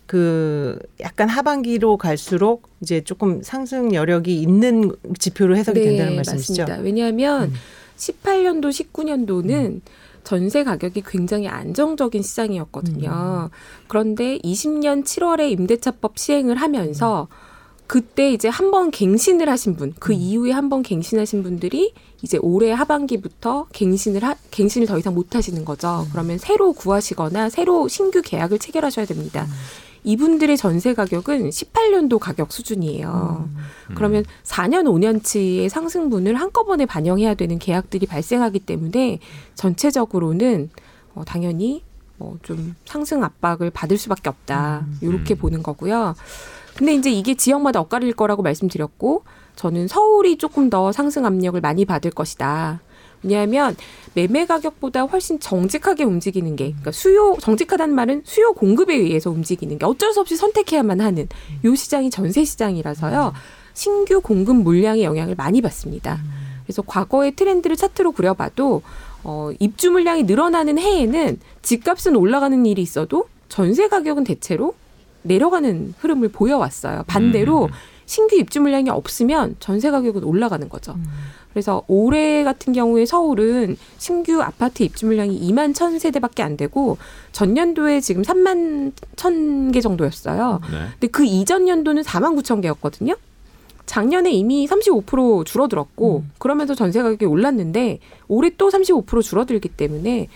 [0.06, 6.66] 그 약간 하반기로 갈수록 이제 조금 상승 여력이 있는 지표로 해석이 된다는 말씀이시죠?
[6.66, 6.84] 네, 맞습니다.
[6.84, 7.54] 왜냐하면 음.
[7.98, 9.82] 18년도, 19년도는
[10.24, 13.50] 전세 가격이 굉장히 안정적인 시장이었거든요.
[13.88, 17.28] 그런데 20년 7월에 임대차법 시행을 하면서
[17.88, 22.72] 그때 이제 한 번 갱신을 하신 분, 그 이후에 한 번 갱신하신 분들이 이제 올해
[22.72, 26.08] 하반기부터 갱신을 하, 갱신을 더 이상 못 하시는 거죠.
[26.12, 29.46] 그러면 새로 구하시거나 새로 신규 계약을 체결하셔야 됩니다.
[30.06, 33.50] 이분들의 전세 가격은 18년도 가격 수준이에요.
[33.96, 39.20] 그러면 4년, 5년치의 상승분을 한꺼번에 반영해야 되는 계약들이 발생하기 때문에
[39.56, 40.70] 전체적으로는
[41.16, 41.84] 어, 당연히
[42.18, 44.86] 뭐좀 상승 압박을 받을 수밖에 없다.
[45.02, 45.38] 이렇게 음.
[45.38, 46.16] 보는 거고요.
[46.76, 49.24] 근데 이제 이게 지역마다 엇갈릴 거라고 말씀드렸고
[49.56, 52.82] 저는 서울이 조금 더 상승 압력을 많이 받을 것이다.
[53.26, 53.76] 왜냐하면
[54.14, 59.86] 매매 가격보다 훨씬 정직하게 움직이는 게 그러니까 수요 정직하다는 말은 수요 공급에 의해서 움직이는 게
[59.86, 61.28] 어쩔 수 없이 선택해야만 하는
[61.66, 63.34] 요 시장이 전세 시장이라서요.
[63.74, 66.20] 신규 공급 물량의 영향을 많이 받습니다.
[66.64, 68.82] 그래서 과거의 트렌드를 차트로 그려봐도
[69.24, 74.76] 어, 입주 물량이 늘어나는 해에는 집값은 올라가는 일이 있어도 전세 가격은 대체로
[75.24, 77.04] 내려가는 흐름을 보여왔어요.
[77.08, 77.70] 반대로 음.
[78.06, 80.96] 신규 입주 물량이 없으면 전세 가격은 올라가는 거죠.
[81.56, 86.98] 그래서 올해 같은 경우에 서울은 신규 아파트 입주 물량이 2만 1천 세대밖에 안 되고
[87.32, 90.60] 전년도에 지금 3만 1천 개 정도였어요.
[90.70, 90.78] 네.
[90.92, 93.16] 근데 그 이전 연도는 4만 9천 개였거든요.
[93.86, 96.32] 작년에 이미 35% 줄어들었고 음.
[96.40, 100.28] 그러면서 전세 가격이 올랐는데 올해 또 35% 줄어들기 때문에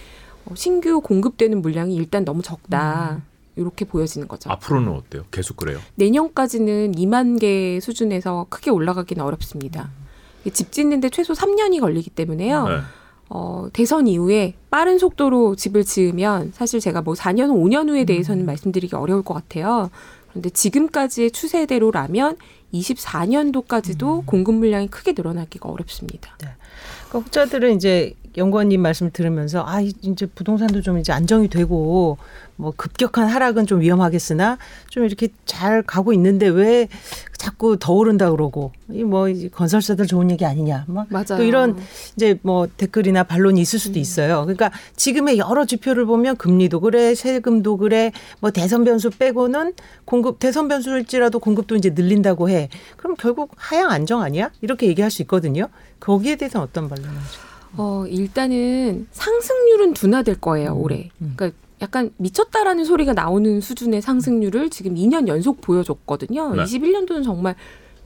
[0.45, 3.23] 어, 신규 공급되는 물량이 일단 너무 적다.
[3.57, 4.49] 이렇게 보여지는 거죠.
[4.51, 5.25] 앞으로는 어때요?
[5.31, 5.79] 계속 그래요?
[5.95, 9.89] 내년까지는 2만 개 수준에서 크게 올라가기는 어렵습니다.
[10.53, 12.67] 집 짓는데 최소 3년이 걸리기 때문에요.
[12.67, 12.77] 네.
[13.29, 18.95] 어, 대선 이후에 빠른 속도로 집을 지으면 사실 제가 뭐 4년, 5년 후에 대해서는 말씀드리기
[18.95, 19.91] 어려울 것 같아요.
[20.29, 22.37] 그런데 지금까지의 추세대로라면
[22.73, 26.35] 24년도까지도 공급 물량이 크게 늘어나기가 어렵습니다.
[26.37, 26.55] 그러니까
[27.13, 32.17] 혹자들은 이제 연구원님 말씀 들으면서 아 이제 부동산도 좀 이제 안정이 되고
[32.55, 34.57] 뭐 급격한 하락은 좀 위험하겠으나
[34.89, 36.87] 좀 이렇게 잘 가고 있는데 왜
[37.39, 41.37] 자꾸 더 오른다 그러고 이뭐 건설사들 좋은 얘기 아니냐 뭐 맞아요.
[41.37, 41.77] 또 이런
[42.17, 44.41] 이제 뭐 댓글이나 반론이 있을 수도 있어요.
[44.41, 49.73] 그러니까 지금의 여러 지표를 보면 금리도 그래, 세금도 그래, 뭐 대선 변수 빼고는
[50.03, 52.67] 공급 대선 변수일지라도 공급도 이제 늘린다고 해.
[52.97, 54.51] 그럼 결국 하향 안정 아니야?
[54.59, 55.69] 이렇게 얘기할 수 있거든요.
[56.01, 57.39] 거기에 대해서는 어떤 반론이죠?
[57.77, 61.09] 어, 일단은 상승률은 둔화될 거예요, 올해.
[61.21, 61.35] 음.
[61.37, 66.55] 그러니까 약간 미쳤다라는 소리가 나오는 수준의 상승률을 지금 2년 연속 보여줬거든요.
[66.55, 66.63] 네.
[66.63, 67.55] 21년도는 정말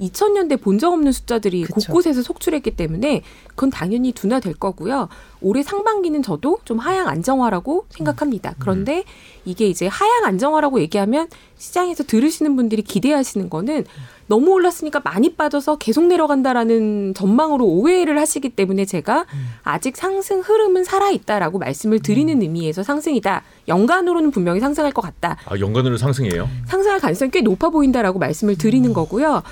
[0.01, 1.75] 2000년대 본 적 없는 숫자들이 그쵸.
[1.87, 5.07] 곳곳에서 속출했기 때문에 그건 당연히 둔화될 거고요.
[5.39, 8.55] 올해 상반기는 저도 좀 하향 안정화라고 생각합니다.
[8.59, 9.03] 그런데
[9.45, 13.85] 이게 이제 하향 안정화라고 얘기하면 시장에서 들으시는 분들이 기대하시는 거는
[14.27, 19.25] 너무 올랐으니까 많이 빠져서 계속 내려간다라는 전망으로 오해를 하시기 때문에 제가
[19.63, 23.43] 아직 상승 흐름은 살아 있다라고 말씀을 드리는 의미에서 상승이다.
[23.67, 25.37] 연간으로는 분명히 상승할 것 같다.
[25.45, 26.47] 아 연간으로 상승이에요?
[26.67, 29.43] 상승할 가능성이 꽤 높아 보인다라고 말씀을 드리는 거고요.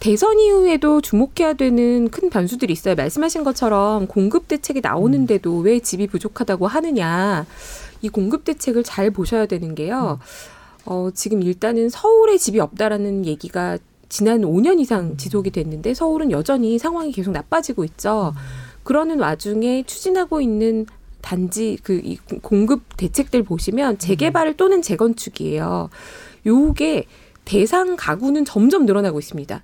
[0.00, 2.94] 대선 이후에도 주목해야 되는 큰 변수들이 있어요.
[2.94, 7.46] 말씀하신 것처럼 공급 대책이 나오는데도 왜 집이 부족하다고 하느냐.
[8.00, 10.20] 이 공급 대책을 잘 보셔야 되는 게요.
[10.84, 17.12] 어, 지금 일단은 서울에 집이 없다라는 얘기가 지난 5년 이상 지속이 됐는데 서울은 여전히 상황이
[17.12, 18.34] 계속 나빠지고 있죠.
[18.82, 20.86] 그러는 와중에 추진하고 있는
[21.20, 25.90] 단지 그 이 공급 대책들 보시면 재개발 또는 재건축이에요.
[26.46, 27.04] 요게
[27.44, 29.62] 대상 가구는 점점 늘어나고 있습니다.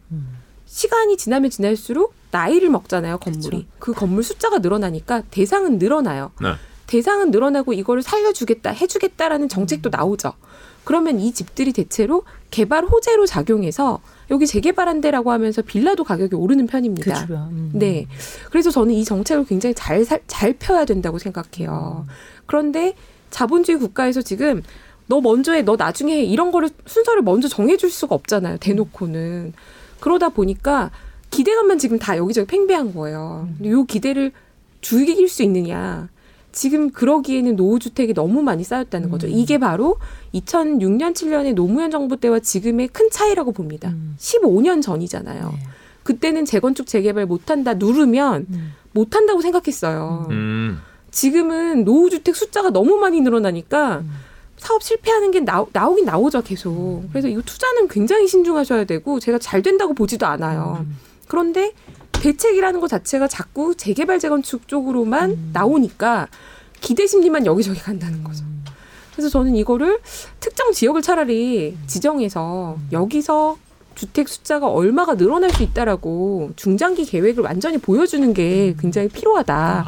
[0.67, 3.49] 시간이 지나면 지날수록 나이를 먹잖아요, 건물이.
[3.51, 3.67] 그렇죠.
[3.79, 6.33] 그 건물 숫자가 늘어나니까 대상은 늘어나요.
[6.41, 6.55] 네.
[6.87, 10.33] 대상은 늘어나고 이거를 살려주겠다, 해주겠다라는 정책도 나오죠.
[10.85, 17.25] 그러면 이 집들이 대체로 개발 호재로 작용해서 여기 재개발한대라고 하면서 빌라도 가격이 오르는 그 편입니다.
[17.51, 17.71] 음.
[17.75, 18.07] 네.
[18.51, 22.07] 그래서 저는 이 정책을 굉장히 잘, 살- 잘 펴야 된다고 생각해요.
[22.47, 22.95] 그런데
[23.31, 24.63] 자본주의 국가에서 지금
[25.07, 28.59] 너 먼저 해, 너 나중에 해, 이런 거를 순서를 먼저 정해줄 수가 없잖아요.
[28.59, 29.53] 대놓고는.
[30.01, 30.91] 그러다 보니까
[31.31, 33.49] 기대감만 지금 다 여기저기 팽배한 거예요.
[33.59, 34.33] 근데 요 기대를
[34.81, 36.09] 죽일 수 있느냐.
[36.55, 39.27] 지금 그러기에는 노후주택이 너무 많이 쌓였다는 거죠.
[39.27, 39.97] 이게 바로
[40.35, 43.91] 2006년, 7년의 노무현 정부 때와 지금의 큰 차이라고 봅니다.
[43.91, 44.15] 음.
[44.19, 45.49] 15년 전이잖아요.
[45.51, 45.59] 네.
[46.05, 48.73] 그때는 재건축 재개발 못한다 누르면 음.
[48.93, 50.29] 못한다고 생각했어요.
[50.31, 50.79] 음.
[51.11, 54.11] 지금은 노후주택 숫자가 너무 많이 늘어나니까 음.
[54.57, 57.03] 사업 실패하는 게 나오, 나오긴 나오죠 계속.
[57.11, 60.85] 그래서 이거 투자는 굉장히 신중하셔야 되고 제가 잘 된다고 보지도 않아요.
[60.87, 60.97] 음.
[61.27, 61.73] 그런데
[62.21, 65.51] 대책이라는 것 자체가 자꾸 재개발 재건축 쪽으로만 음.
[65.53, 66.29] 나오니까
[66.81, 68.45] 기대 심리만 여기저기 간다는 거죠.
[69.13, 70.01] 그래서 저는 이거를
[70.41, 73.57] 특정 지역을 차라리 지정해서 여기서
[73.95, 79.85] 주택 숫자가 얼마가 늘어날 수 있다라고 중장기 계획을 완전히 보여주는 게 굉장히 필요하다.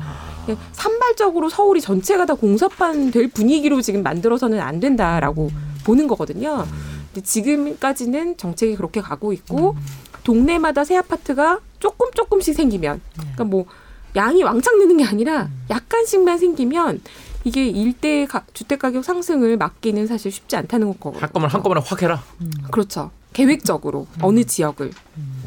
[0.49, 5.51] 예, 산발적으로 서울이 전체가 다 공사판 될 분위기로 지금 만들어서는 안 된다라고
[5.85, 6.65] 보는 거거든요.
[7.13, 9.75] 근데 지금까지는 정책이 그렇게 가고 있고
[10.27, 13.65] 동네마다 새 아파트가 조금 조금씩 생기면 그러니까 뭐
[14.17, 17.01] 양이 왕창 느는 게 아니라 약간씩만 생기면
[17.45, 21.23] 이게 일대 가, 주택 가격 상승을 막기는 사실 쉽지 않다는 거거든요.
[21.23, 22.25] 한꺼번에 한꺼번에 확 해라.
[22.73, 23.13] 그렇죠.
[23.35, 24.91] 계획적으로 어느 지역을.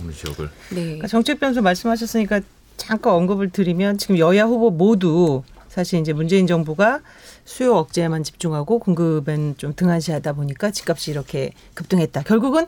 [0.01, 0.49] 어느 지역을.
[0.69, 0.81] 네.
[0.83, 2.39] 그러니까 정책 변수 말씀하셨으니까
[2.77, 7.01] 잠깐 언급을 드리면 지금 여야 후보 모두 사실 이제 문재인 정부가
[7.43, 12.23] 수요 억제에만 집중하고 공급엔 좀 등한시하다 보니까 집값이 이렇게 급등했다.
[12.23, 12.67] 결국은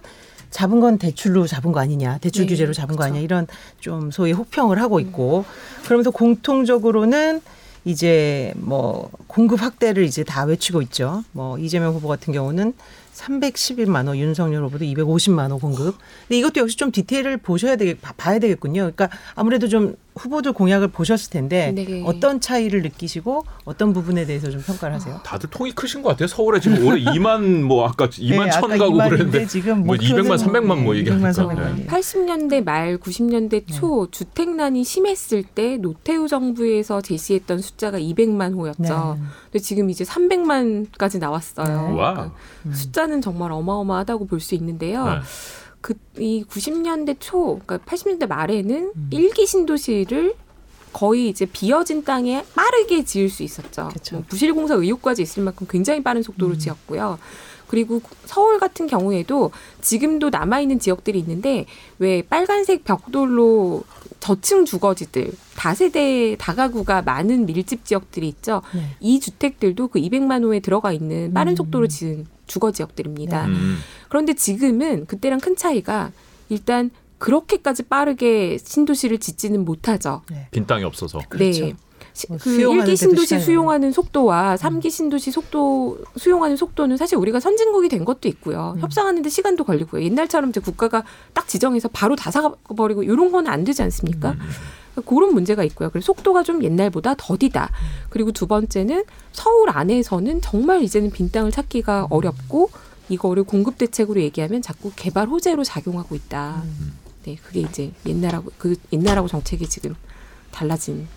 [0.52, 3.14] 잡은 건 대출로 잡은 거 아니냐, 대출 네, 규제로 잡은 거 그렇죠.
[3.14, 3.48] 아니냐 이런
[3.80, 5.46] 좀 소위 혹평을 하고 있고
[5.86, 7.42] 그러면서 공통적으로는
[7.86, 11.24] 이제 뭐 공급 확대를 이제 다 외치고 있죠.
[11.32, 12.74] 뭐 이재명 후보 같은 경우는
[13.16, 15.96] 311만 호, 윤석열 후보도 250만 호 공급.
[16.28, 18.92] 근데 이것도 역시 좀 디테일을 보셔야 봐- 봐야 되겠군요.
[18.94, 22.04] 그러니까 아무래도 좀 후보들 공약을 보셨을 텐데 네.
[22.06, 25.22] 어떤 차이를 느끼시고 어떤 부분에 대해서 좀 평가를 하세요?
[25.24, 26.28] 다들 통이 크신 것 같아요.
[26.28, 29.96] 서울에 지금 올해 2만 뭐 아까 2만 네, 천 아까 가고 2만인데 그랬는데 지금 뭐
[29.96, 31.30] 목표는 200만 300만 뭐 네, 얘기하니까.
[31.30, 31.76] 200만 300만.
[31.78, 31.86] 네.
[31.88, 38.82] 80년대 말 90년대 초 주택난이 심했을 때 노태우 정부에서 제시했던 숫자가 200만 호였죠.
[39.18, 39.24] 네.
[39.46, 41.68] 근데 지금 이제 300만까지 나왔어요.
[41.90, 41.98] 네.
[41.98, 42.14] 와.
[42.14, 42.36] 그러니까
[42.74, 45.22] 숫자는 정말 어마어마하다고 볼 수 있는데요.
[45.88, 45.94] 네.
[46.14, 49.08] 그이 90년대 초, 그러니까 80년대 말에는 음.
[49.12, 50.36] 일기 신도시를
[50.94, 53.90] 거의 이제 비어진 땅에 빠르게 지을 수 있었죠.
[54.12, 56.60] 뭐 부실공사 의혹까지 있을 만큼 굉장히 빠른 속도로 음.
[56.60, 57.18] 지었고요.
[57.68, 61.66] 그리고 서울 같은 경우에도 지금도 남아있는 지역들이 있는데
[62.00, 63.86] 왜 빨간색 벽돌로
[64.20, 68.62] 저층 주거지들 다세대 다가구가 많은 밀집 지역들이 있죠.
[68.74, 68.84] 네.
[69.00, 71.56] 이 주택들도 그 200만 호에 들어가 있는 빠른 음.
[71.56, 73.48] 속도로 지은 주거 지역들입니다.
[73.48, 73.54] 네.
[73.54, 73.78] 음.
[74.10, 76.12] 그런데 지금은 그때랑 큰 차이가
[76.50, 80.22] 일단 그렇게까지 빠르게 신도시를 짓지는 못하죠.
[80.30, 80.48] 네.
[80.52, 81.20] 빈 땅이 없어서.
[81.30, 81.66] 그렇죠.
[81.68, 81.74] 네.
[82.14, 83.46] 시- 뭐그 수용하는 일기 데도 신도시 시간이 음.
[83.46, 88.74] 수용하는 속도와 삼기 신도시 속도 수용하는 속도는 사실 우리가 선진국이 된 것도 있고요.
[88.76, 88.82] 음.
[88.82, 90.04] 협상하는데 시간도 걸리고요.
[90.04, 94.32] 옛날처럼 이제 국가가 딱 지정해서 바로 다 사버리고 이런 건 안 되지 않습니까?
[94.32, 94.40] 음.
[95.06, 95.90] 그런 문제가 있고요.
[95.90, 97.70] 그래서 속도가 좀 옛날보다 더디다.
[98.10, 102.70] 그리고 두 번째는 서울 안에서는 정말 이제는 빈 땅을 찾기가 어렵고
[103.10, 106.64] 이거를 공급 대책으로 얘기하면 자꾸 개발 호재로 작용하고 있다.
[106.64, 106.94] 음.
[107.24, 109.96] 네, 그게 이제 옛날하고 그 옛날하고 정책이 지금
[110.52, 111.08] 달라진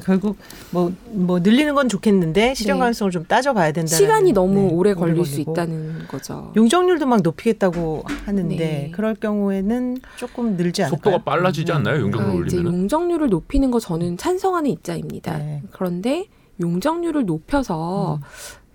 [0.00, 0.36] 그러니까 결국
[0.70, 2.80] 뭐 뭐 늘리는 건 좋겠는데 실현 네.
[2.80, 3.94] 가능성을 좀 따져봐야 된다.
[3.94, 6.52] 시간이 너무 오래 걸릴 수 있다는 거죠.
[6.56, 8.90] 용적률도 막 높이겠다고 하는데 네.
[8.92, 10.96] 그럴 경우에는 조금 늘지 않을까요?
[10.96, 12.00] 속도가 빨라지지 않나요?
[12.00, 12.80] 용적률 이제 올리면.
[12.80, 15.38] 용적률을 높이는 거 저는 찬성하는 입장입니다.
[15.38, 15.62] 네.
[15.70, 16.26] 그런데
[16.60, 18.20] 용적률을 높여서 음.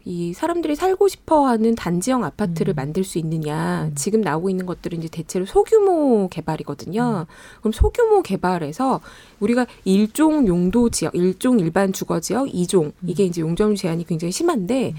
[0.05, 2.75] 이 사람들이 살고 싶어 하는 단지형 아파트를 음.
[2.75, 3.89] 만들 수 있느냐.
[3.89, 3.95] 음.
[3.95, 7.25] 지금 나오고 있는 것들은 이제 대체로 소규모 개발이거든요.
[7.59, 9.01] 그럼 소규모 개발에서
[9.39, 14.93] 우리가 일종 용도 지역, 일종 일반 주거 지역, 이종 이게 이제 용적률 제한이 굉장히 심한데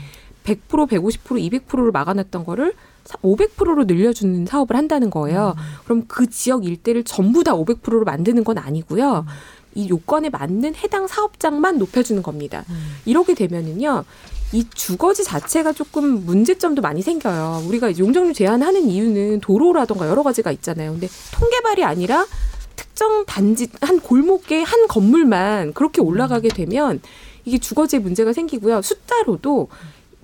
[0.44, 0.58] 100%,
[0.88, 5.54] 150%, 200%를 막아놨던 거를 500%로 늘려주는 사업을 한다는 거예요.
[5.84, 9.26] 그럼 그 지역 일대를 전부 다 500%로 만드는 건 아니고요.
[9.74, 12.64] 이 요건에 맞는 해당 사업장만 높여주는 겁니다.
[12.70, 12.96] 음.
[13.04, 14.04] 이렇게 되면은요.
[14.52, 17.62] 이 주거지 자체가 조금 문제점도 많이 생겨요.
[17.66, 20.92] 우리가 용적률 제한하는 이유는 도로라던가 여러 가지가 있잖아요.
[20.92, 22.26] 근데 통개발이 아니라
[22.74, 27.00] 특정 단지 한 골목에 한 건물만 그렇게 올라가게 되면
[27.44, 28.82] 이게 주거지에 문제가 생기고요.
[28.82, 29.68] 숫자로도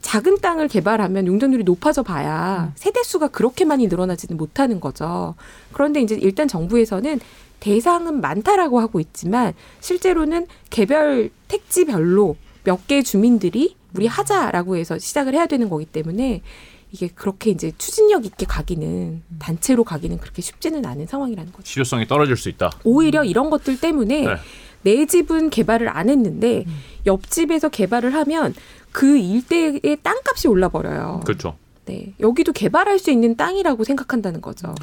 [0.01, 5.35] 작은 땅을 개발하면 용적률이 높아져 봐야 세대 수가 그렇게 많이 늘어나지는 못하는 거죠.
[5.73, 7.21] 그런데 이제 일단 정부에서는
[7.61, 15.47] 대상은 많다라고 하고 있지만 실제로는 개별 택지별로 몇 개 주민들이 우리 하자라고 해서 시작을 해야
[15.47, 16.43] 되는 거기 때문에
[16.93, 21.65] 이게 그렇게 이제 추진력 있게 가기는 단체로 가기는 그렇게 쉽지는 않은 상황이라는 거죠.
[21.65, 22.71] 실효성이 떨어질 수 있다.
[22.85, 24.37] 오히려 이런 것들 때문에 네.
[24.83, 26.79] 내 집은 개발을 안 했는데 음.
[27.07, 28.55] 옆집에서 개발을 하면
[28.93, 31.23] 그 일대의 땅값이 올라 버려요.
[31.25, 31.57] 그렇죠.
[31.87, 32.15] 네.
[32.21, 34.75] 여기도 개발할 수 있는 땅이라고 생각한다는 거죠.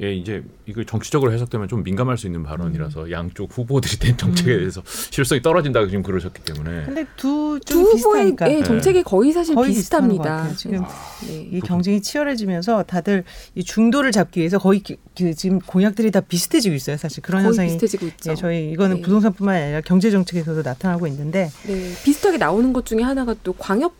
[0.00, 3.10] 예, 이제 이거 정치적으로 해석되면 좀 민감할 수 있는 발언이라서 음.
[3.10, 8.62] 양쪽 후보들이 된 정책에 대해서 실효성이 떨어진다고 지금 그러셨기 때문에 근데 두, 두좀 후보의 예,
[8.62, 10.36] 정책이 거의 사실 거의 비슷한 것 비슷합니다.
[10.36, 10.56] 같아요.
[10.56, 10.84] 지금
[11.26, 11.48] 네.
[11.50, 13.24] 이 경쟁이 치열해지면서 다들
[13.56, 16.96] 이 중도를 잡기 위해서 거의 기- 그 지금 공약들이 다 비슷해지고 있어요.
[16.96, 18.30] 사실 그런 거의 현상이 비슷해지고 있죠.
[18.30, 19.02] 예, 저희 이거는 네.
[19.02, 21.92] 부동산뿐만 아니라 경제 정책에서도 나타나고 있는데 네.
[22.04, 23.96] 비슷하게 나오는 것 중에 하나가 또 광역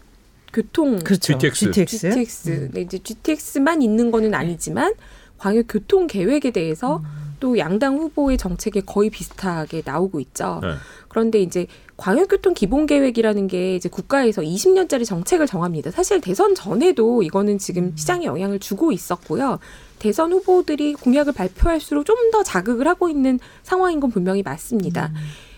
[0.53, 1.33] 교통 그렇죠.
[1.39, 1.73] GTX.
[1.73, 1.99] GTX.
[1.99, 2.49] GTX.
[2.51, 2.71] 음.
[2.73, 4.95] 네, 이제 GTX만 있는 거는 아니지만
[5.39, 7.05] 광역 교통 계획에 대해서 음.
[7.41, 10.59] 또 양당 후보의 정책에 거의 비슷하게 나오고 있죠.
[10.63, 10.75] 네.
[11.09, 15.91] 그런데 이제 광역교통 기본 계획이라는 게 이제 국가에서 20년짜리 정책을 정합니다.
[15.93, 19.59] 사실 대선 전에도 이거는 지금 시장에 영향을 주고 있었고요.
[19.99, 25.13] 대선 후보들이 공약을 발표할수록 좀 더 자극을 하고 있는 상황인 건 분명히 맞습니다.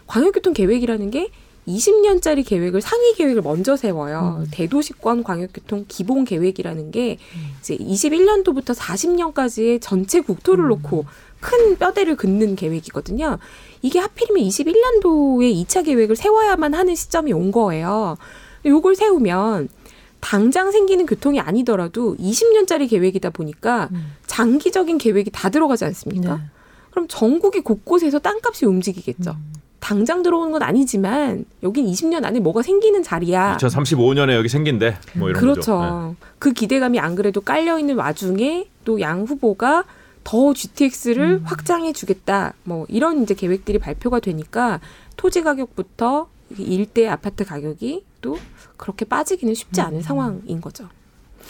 [0.07, 1.31] 광역교통 계획이라는 게
[1.69, 4.41] 20년짜리 계획을 상위 계획을 먼저 세워요.
[4.41, 4.49] 음.
[4.51, 7.19] 대도시권 광역교통 기본 계획이라는 게
[7.61, 11.05] 이제 21년도부터 40년까지의 전체 국토를 놓고
[11.41, 13.39] 큰 뼈대를 긋는 계획이거든요.
[13.83, 18.17] 이게 하필이면 21년도에 2차 계획을 세워야만 하는 시점이 온 거예요.
[18.65, 19.69] 요걸 세우면
[20.21, 24.13] 당장 생기는 교통이 아니더라도 20년짜리 계획이다 보니까 음.
[24.27, 26.37] 장기적인 계획이 다 들어가지 않습니까?
[26.37, 26.43] 네.
[26.91, 29.31] 그럼 전국이 곳곳에서 땅값이 움직이겠죠.
[29.31, 29.53] 음.
[29.91, 33.57] 당장 들어오는 건 아니지만 여긴 20년 안에 뭐가 생기는 자리야.
[33.57, 34.97] 2035년에 여기 생긴대.
[35.15, 35.61] 뭐 이런 그렇죠.
[35.61, 36.17] 거죠.
[36.39, 39.83] 그 기대감이 안 그래도 깔려 있는 와중에 또 양 후보가
[40.23, 41.43] 더 GTX를 음.
[41.45, 42.53] 확장해 주겠다.
[42.63, 44.79] 뭐 이런 이제 계획들이 발표가 되니까
[45.17, 48.39] 토지 가격부터 이 일대 아파트 가격이 또
[48.77, 49.87] 그렇게 빠지기는 쉽지 음.
[49.87, 50.89] 않은 상황인 거죠.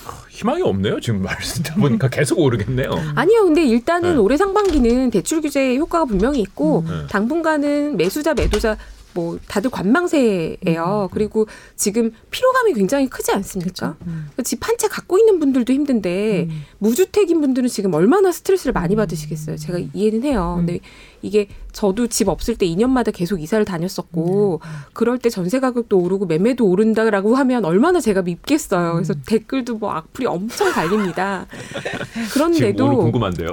[0.06, 0.10] 네.
[0.30, 1.00] 희망이 없네요.
[1.00, 2.90] 지금 말씀 들어보니까 계속 오르겠네요.
[3.14, 4.16] 아니요, 근데 일단은 네.
[4.18, 7.06] 올해 상반기는 대출 규제 효과가 분명히 있고 네.
[7.08, 8.76] 당분간은 매수자 매도자
[9.12, 11.08] 뭐 다들 관망세예요.
[11.12, 13.96] 그리고 지금 피로감이 굉장히 크지 않습니까?
[14.06, 14.28] 음.
[14.44, 16.62] 집 한 채 갖고 있는 분들도 힘든데 음.
[16.78, 19.56] 무주택인 분들은 지금 얼마나 스트레스를 많이 받으시겠어요.
[19.56, 20.56] 제가 이해는 해요.
[20.60, 20.66] 음.
[20.66, 20.80] 근데
[21.22, 24.60] 이게 저도 집 없을 때 2년마다 계속 이사를 다녔었고
[24.92, 28.94] 그럴 때 전세 가격도 오르고 매매도 오른다라고 하면 얼마나 제가 밉겠어요.
[28.94, 29.22] 그래서 음.
[29.26, 31.46] 댓글도 뭐 악플이 엄청 달립니다.
[32.32, 33.50] 그런데도 궁금한데요.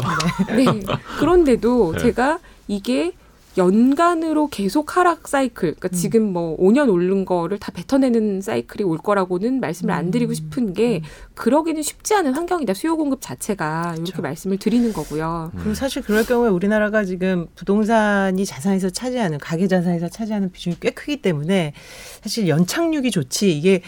[0.55, 0.65] 네.
[1.19, 1.99] 그런데도 네.
[1.99, 3.13] 제가 이게
[3.57, 5.93] 연간으로 계속 하락 사이클, 그러니까 음.
[5.93, 10.33] 지금 뭐 5년 오른 거를 다 뱉어내는 사이클이 올 거라고는 말씀을 안 드리고 음.
[10.33, 11.01] 싶은 게
[11.33, 12.73] 그러기는 쉽지 않은 환경이다.
[12.73, 14.21] 수요 공급 자체가 이렇게 그렇죠.
[14.21, 15.51] 말씀을 드리는 거고요.
[15.53, 15.59] 음.
[15.59, 21.21] 그럼 사실 그럴 경우에 우리나라가 지금 부동산이 자산에서 차지하는 가계 자산에서 차지하는 비중이 꽤 크기
[21.21, 21.73] 때문에
[22.21, 23.81] 사실 연착륙이 좋지 이게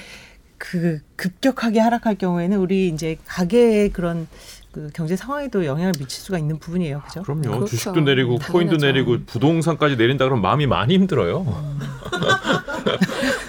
[0.58, 4.28] 그 급격하게 하락할 경우에는 우리 이제 가계의 그런
[4.72, 7.24] 그 경제 상황에도 영향을 미칠 수가 있는 부분이에요, 그죠?
[7.24, 7.42] 그럼요.
[7.42, 7.66] 그렇죠.
[7.66, 8.86] 주식도 내리고 코인도 당연하죠.
[8.86, 11.46] 내리고 부동산까지 내린다 그러면 마음이 많이 힘들어요.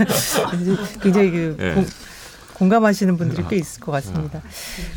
[1.02, 1.74] 굉장히 그 예.
[1.74, 1.84] 공,
[2.54, 4.42] 공감하시는 분들이 꽤 있을 것 같습니다.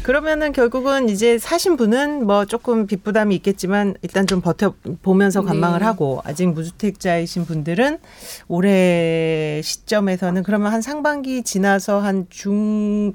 [0.03, 5.47] 그러면은 결국은 이제 사신 분은 뭐 조금 빚 부담이 있겠지만 일단 좀 버텨 보면서 네.
[5.47, 7.99] 관망을 하고 아직 무주택자이신 분들은
[8.49, 13.13] 올해 시점에서는 그러면 한 상반기 지나서 한 중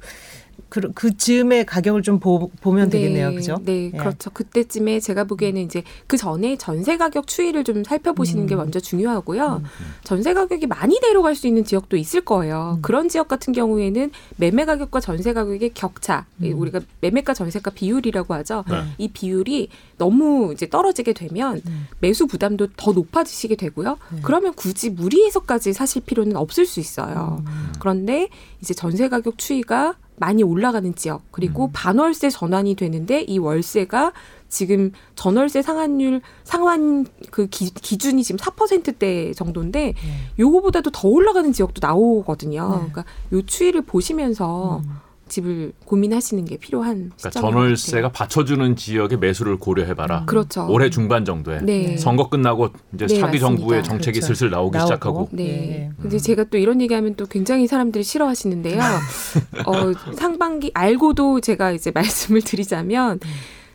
[0.69, 3.33] 그, 그 즈음에 가격을 좀 보, 보면 되겠네요.
[3.35, 3.59] 그죠?
[3.65, 3.91] 네, 예.
[3.91, 4.31] 그렇죠.
[4.31, 8.59] 그때쯤에 제가 보기에는 이제 그 전에 전세 가격 추이를 좀 살펴보시는 게 음.
[8.59, 9.63] 먼저 중요하고요.
[9.63, 9.65] 음.
[10.05, 12.75] 전세 가격이 많이 내려갈 수 있는 지역도 있을 거예요.
[12.77, 12.83] 음.
[12.83, 16.59] 그런 지역 같은 경우에는 매매 가격과 전세 가격의 격차, 이 음.
[16.59, 18.65] 우리가 매매가 전세가 비율이라고 하죠.
[18.69, 18.83] 네.
[18.99, 21.87] 이 비율이 너무 이제 떨어지게 되면 음.
[22.01, 23.97] 매수 부담도 더 높아지시게 되고요.
[24.13, 24.21] 네.
[24.23, 27.43] 그러면 굳이 무리해서까지 사실 필요는 없을 수 있어요.
[27.47, 27.73] 음.
[27.81, 28.29] 그런데
[28.61, 31.71] 이제 전세 가격 추이가 많이 올라가는 지역 그리고 음.
[31.73, 34.13] 반월세 전환이 되는데 이 월세가
[34.49, 39.95] 지금 전월세 상한율 상환 그 기, 기준이 지금 4%대 정도인데 네.
[40.39, 42.69] 요거보다도 더 올라가는 지역도 나오거든요.
[42.69, 42.75] 네.
[42.77, 45.08] 그러니까 요 추이를 보시면서 음.
[45.29, 48.13] 집을 고민하시는 게 필요한 그러니까 전월세가.
[48.13, 50.25] 받쳐주는 지역의 매수를 고려해봐라.
[50.27, 50.67] 그렇죠.
[50.69, 51.97] 올해 중반 정도에 네.
[51.97, 53.83] 선거 끝나고 이제 네, 차기 정부의 맞습니다.
[53.89, 54.27] 정책이 그렇죠.
[54.35, 54.87] 슬슬 나오기 나오고.
[54.87, 55.45] 시작하고 네.
[55.45, 55.91] 예.
[56.01, 58.81] 근데 제가 또 이런 얘기하면 또 굉장히 사람들이 싫어하시는데요.
[59.67, 63.21] 어, 상반기 알고도 제가 이제 말씀을 드리자면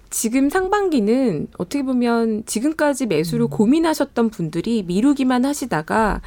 [0.09, 6.21] 지금 상반기는 어떻게 보면 지금까지 매수를 고민하셨던 분들이 미루기만 하시다가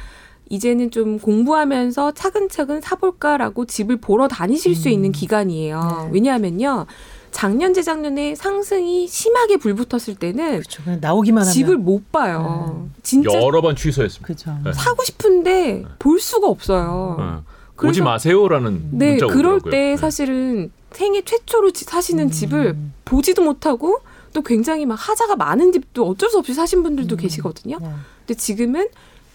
[0.49, 6.05] 이제는 좀 공부하면서 차근차근 사볼까라고 집을 보러 다니실 수 있는 기간이에요.
[6.05, 6.09] 네.
[6.13, 6.85] 왜냐하면요.
[7.31, 10.83] 작년 재작년에 상승이 심하게 불붙었을 때는 그렇죠.
[10.83, 12.89] 그냥 나오기만 하면 집을 못 봐요.
[13.03, 14.25] 진짜 여러 번 취소했습니다.
[14.25, 14.57] 그죠.
[14.63, 14.73] 네.
[14.73, 17.17] 사고 싶은데 볼 수가 없어요.
[17.19, 17.43] 어.
[17.75, 19.71] 그래서- 오지 마세요라는 네, 문자 그럴 오더라고요.
[19.71, 19.97] 때 네.
[19.97, 22.93] 사실은 생애 최초로 지- 사시는 집을 음.
[23.05, 23.99] 보지도 못하고
[24.33, 27.17] 또 굉장히 막 하자가 많은 집도 어쩔 수 없이 사신 분들도 음.
[27.17, 27.77] 계시거든요.
[27.79, 27.87] 네.
[28.25, 28.87] 근데 지금은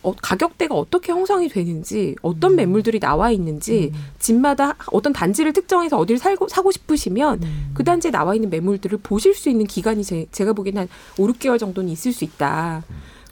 [0.02, 3.98] 어, 가격대가 어떻게 형성이 되는지, 어떤 매물들이 나와 있는지, 음.
[4.18, 7.70] 집마다 어떤 단지를 특정해서 어디를 살고 사고 싶으시면 음.
[7.74, 10.88] 그 단지에 나와 있는 매물들을 보실 수 있는 기간이 제, 제가 보기에는 한
[11.18, 12.82] 5, 6개월 정도는 있을 수 있다.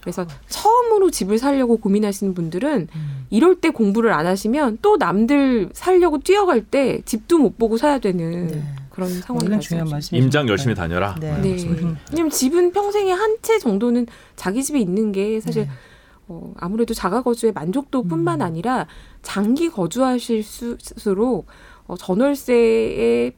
[0.00, 3.26] 그래서 처음으로 집을 살려고 고민하시는 분들은 음.
[3.28, 8.46] 이럴 때 공부를 안 하시면 또 남들 살려고 뛰어갈 때 집도 못 보고 사야 되는
[8.46, 8.62] 네.
[8.90, 9.90] 그런 상황이 중요한.
[9.90, 10.24] 말씀이죠.
[10.24, 11.16] 임장 열심히 다녀라.
[11.20, 11.38] 네.
[11.42, 11.62] 네.
[11.64, 11.96] 음.
[12.12, 14.06] 왜냐면 집은 평생에 한 채 정도는
[14.36, 15.70] 자기 집에 있는 게 사실 네.
[16.31, 18.47] 어, 아무래도 자가 거주의 만족도뿐만 음.
[18.47, 18.87] 아니라
[19.20, 21.47] 장기 거주하실 수록
[21.89, 23.33] 어, 전월세의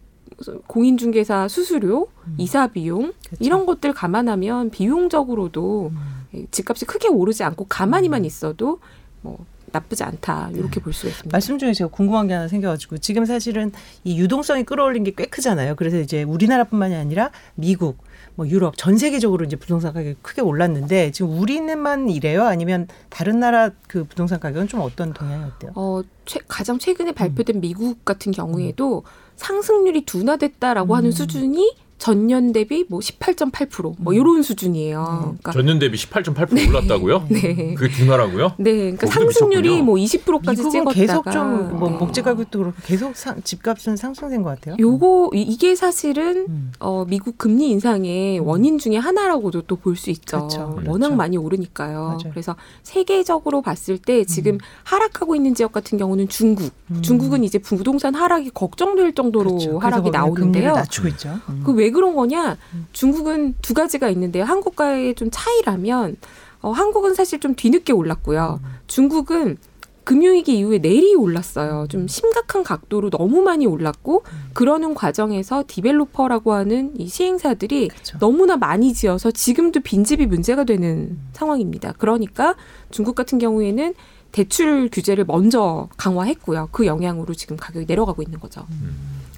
[0.67, 2.35] 공인중개사 수수료, 음.
[2.37, 3.43] 이사 비용 그렇죠.
[3.43, 5.99] 이런 것들 감안하면 비용적으로도 음.
[6.35, 8.81] 예, 집값이 크게 오르지 않고 가만히만 있어도
[9.23, 11.35] 뭐 나쁘지 않다 이렇게 볼 수가 있습니다.
[11.35, 13.73] 말씀 중에 제가 궁금한 게 하나 생겨가지고 지금 사실은
[14.05, 15.75] 이 유동성이 끌어올린 게 꽤 크잖아요.
[15.77, 17.99] 그래서 이제 우리나라뿐만이 아니라 미국,
[18.35, 22.45] 뭐 유럽 전 세계적으로 이제 부동산 가격이 크게 올랐는데 지금 우리는만 이래요?
[22.45, 25.73] 아니면 다른 나라 그 부동산 가격은 좀 어떤 동향이 어때요?
[25.75, 27.15] 어, 최, 가장 최근에 음.
[27.15, 29.05] 발표된 미국 같은 경우에도
[29.37, 31.13] 상승률이 둔화됐다라고 하는 음.
[31.13, 31.77] 수준이
[32.07, 34.15] 전년 대비 뭐 18.8%뭐 음.
[34.15, 35.19] 이런 수준이에요.
[35.23, 37.27] 그러니까 전년 대비 18.8% 올랐다고요?
[37.31, 37.75] 네.
[37.75, 38.55] 그게 둔화라고요?
[38.59, 39.85] 네, 그러니까 상승률이 미쳤군요.
[39.85, 41.97] 뭐 20%까지 미국은 찍었다가 계속 좀뭐 네.
[41.99, 44.75] 목재 가격도 그렇고 계속 상, 집값은 상승된 것 같아요.
[44.81, 46.73] 요거 이- 이게 사실은 음.
[46.81, 50.49] 어, 미국 금리 인상의 원인 중에 하나라고도 또 볼 수 있죠.
[50.49, 50.61] 그렇죠.
[50.87, 51.15] 워낙 그렇죠.
[51.15, 51.99] 많이 오르니까요.
[52.03, 52.19] 맞아요.
[52.31, 56.73] 그래서 세계적으로 봤을 때 지금 하락하고 있는 지역 같은 경우는 중국.
[56.91, 57.01] 음.
[57.03, 59.67] 중국은 이제 부동산 하락이 걱정될 정도로 그렇죠.
[59.71, 60.73] 그래서 하락이 거기는 금리를 나오는데요.
[60.75, 61.39] 낮추고 있죠.
[61.49, 61.63] 음.
[61.65, 62.57] 그왜 그런 거냐?
[62.93, 64.45] 중국은 두 가지가 있는데요.
[64.45, 66.17] 한국과의 좀 차이라면
[66.63, 68.61] 어, 한국은 사실 좀 뒤늦게 올랐고요.
[68.63, 68.69] 음.
[68.87, 69.59] 중국은
[70.05, 71.87] 금융위기 이후에 내리 올랐어요.
[71.89, 74.51] 좀 심각한 각도로 너무 많이 올랐고 음.
[74.53, 78.19] 그러는 과정에서 디벨로퍼라고 하는 이 시행사들이 그렇죠.
[78.19, 81.95] 너무나 많이 지어서 지금도 빈집이 문제가 되는 상황입니다.
[81.99, 82.57] 그러니까
[82.91, 83.95] 중국 같은 경우에는
[84.33, 86.71] 대출 규제를 먼저 강화했고요.
[86.73, 88.67] 그 영향으로 지금 가격이 내려가고 있는 거죠.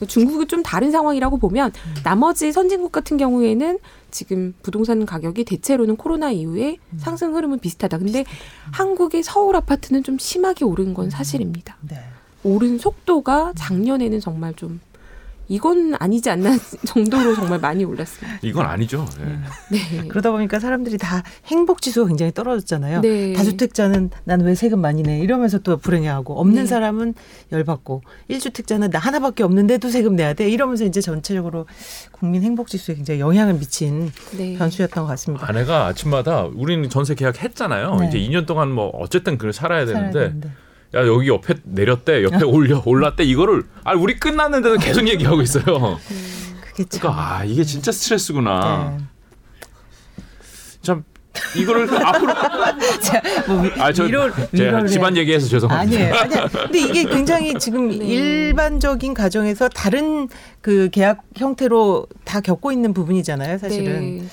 [0.07, 3.79] 중국은 좀 다른 상황이라고 보면 나머지 선진국 같은 경우에는
[4.11, 7.99] 지금 부동산 가격이 대체로는 코로나 이후에 상승 흐름은 비슷하다.
[7.99, 8.25] 근데
[8.73, 11.77] 한국의 서울 아파트는 좀 심하게 오른 건 사실입니다.
[11.89, 11.99] 네.
[12.45, 14.81] 오른 속도가 작년에는 정말 좀
[15.49, 18.39] 이건 아니지 않나 정도로 정말 많이 올랐습니다.
[18.43, 19.07] 이건 아니죠.
[19.21, 19.77] 예.
[19.77, 20.07] 네.
[20.09, 23.01] 그러다 보니까 사람들이 다 행복 지수가 굉장히 떨어졌잖아요.
[23.01, 23.33] 네.
[23.33, 26.67] 다주택자는 난 왜 세금 많이 내 이러면서 또 불행해하고 없는 네.
[26.67, 27.15] 사람은
[27.51, 31.67] 열받고 일주택자는 나 하나밖에 없는데도 세금 내야 돼 이러면서 이제 전체적으로
[32.13, 34.57] 국민 행복 지수에 굉장히 영향을 미친 네.
[34.59, 35.49] 변수였던 것 같습니다.
[35.49, 37.97] 아내가 아침마다 우리는 전세 계약했잖아요.
[38.01, 38.09] 네.
[38.09, 40.51] 이제 2년 동안 뭐 어쨌든 그걸 살아야 살아야 되는데 되는데.
[40.95, 45.65] 야 여기 옆에 내렸대 옆에 올려 올랐대 이거를 아 우리 끝났는데도 계속 얘기하고 있어요.
[46.71, 47.01] 그게 참.
[47.01, 48.97] 그러니까 아 이게 진짜 스트레스구나.
[48.99, 49.05] 네.
[50.83, 51.05] 참
[51.57, 52.33] 이거를 앞으로
[53.03, 55.97] 자, 뭐 위- 아 저 위로- 제가 집안 얘기해서 죄송합니다.
[55.99, 56.15] 아니에요.
[56.15, 56.49] 아니야.
[56.49, 57.97] 근데 이게 굉장히 지금 네.
[58.07, 60.29] 일반적인 가정에서 다른
[60.61, 64.19] 그 계약 형태로 다 겪고 있는 부분이잖아요, 사실은.
[64.19, 64.25] 네.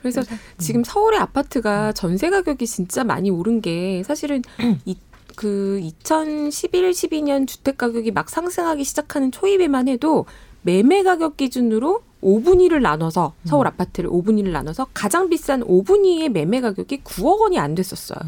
[0.00, 0.22] 그래서
[0.58, 4.42] 지금 서울의 아파트가 전세 가격이 진짜 많이 오른 게 사실은
[4.84, 4.96] 이,
[5.36, 10.26] 그 2011, 12년 주택 가격이 막 상승하기 시작하는 초입에만 해도
[10.62, 16.28] 매매 가격 기준으로 5분의 1을 나눠서 서울 아파트를 5분의 1을 나눠서 가장 비싼 5분의 2의
[16.28, 18.18] 매매 가격이 9억 원이 안 됐었어요.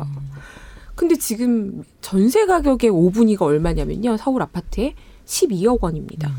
[0.94, 4.16] 근데 지금 전세 가격의 5분위가 얼마냐면요.
[4.16, 4.94] 서울 아파트에
[5.26, 6.30] 12억 원입니다.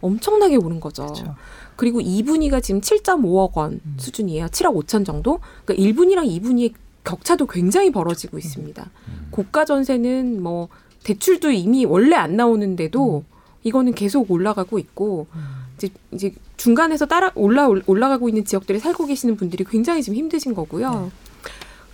[0.00, 1.06] 엄청나게 오른 거죠.
[1.06, 1.34] 그렇죠.
[1.76, 4.46] 그리고 2분위가 지금 7.5억 원 수준이에요.
[4.46, 5.40] 7억 5천 정도.
[5.64, 6.72] 그러니까 1분위랑 2분위의
[7.04, 8.90] 격차도 굉장히 벌어지고 있습니다.
[9.30, 10.68] 고가 전세는 뭐
[11.04, 13.24] 대출도 이미 원래 안 나오는데도
[13.62, 15.26] 이거는 계속 올라가고 있고
[15.76, 21.10] 이제 이제 중간에서 따라 올라 올라가고 있는 지역들에 살고 계시는 분들이 굉장히 지금 힘드신 거고요.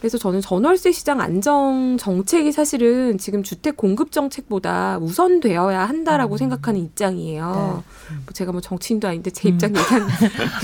[0.01, 7.83] 그래서 저는 전월세 시장 안정 정책이 사실은 지금 주택 공급 정책보다 우선되어야 한다라고 생각하는 입장이에요.
[8.25, 10.07] 뭐 제가 뭐 정치인도 아닌데 제 입장 얘기한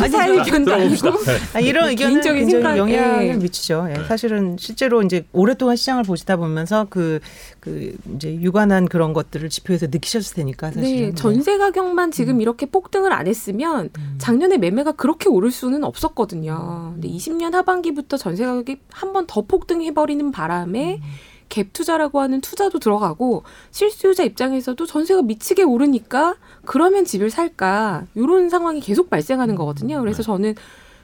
[0.01, 1.11] 회사 의견도 아니고.
[1.25, 1.39] 네.
[1.55, 3.35] 아, 이런 뭐 의견은 개인적인 굉장히 생각, 영향을 예.
[3.35, 3.89] 미치죠.
[3.91, 4.05] 예.
[4.05, 7.21] 사실은 실제로 이제 오랫동안 시장을 보시다 보면서 그,
[7.59, 10.83] 그 이제 유관한 그런 것들을 지표에서 느끼셨을 테니까 사실은.
[10.83, 16.93] 네, 전세 가격만 지금 이렇게 폭등을 안 했으면 작년에 매매가 그렇게 오를 수는 없었거든요.
[16.95, 21.01] 근데 20년 하반기부터 전세 가격이 한번 더 폭등해버리는 바람에
[21.49, 28.81] 갭 투자라고 하는 투자도 들어가고 실수요자 입장에서도 전세가 미치게 오르니까 그러면 집을 살까 이런 상황이
[28.81, 30.01] 계속 발생하는 거거든요.
[30.01, 30.55] 그래서 저는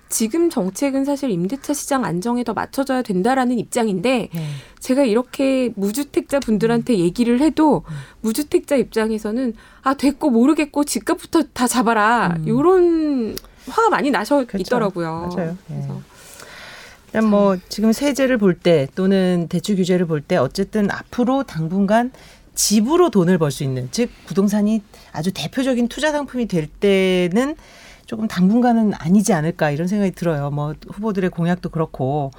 [0.09, 4.49] 지금 정책은 사실 임대차 시장 안정에 더 맞춰져야 된다라는 입장인데 네.
[4.81, 7.83] 제가 이렇게 무주택자 분들한테 얘기를 해도
[8.23, 9.53] 무주택자 입장에서는
[9.83, 12.49] 아 됐고 모르겠고 집값부터 다 잡아라 음.
[12.49, 13.37] 요런
[13.69, 14.59] 화가 많이 나셔 그렇죠.
[14.59, 15.31] 있더라고요.
[15.31, 15.51] 맞아요.
[15.71, 15.75] 예.
[15.75, 16.01] 그래서
[17.09, 22.13] 일단 뭐 지금 세제를 볼 때 또는 대출 규제를 볼 때 어쨌든 앞으로 당분간
[22.55, 24.83] 집으로 돈을 벌 수 있는 즉 부동산이
[25.13, 27.57] 아주 대표적인 투자 상품이 될 때는
[28.07, 30.51] 조금 당분간은 아니지 않을까 이런 생각이 들어요.
[30.51, 32.31] 뭐 후보들의 공약도 그렇고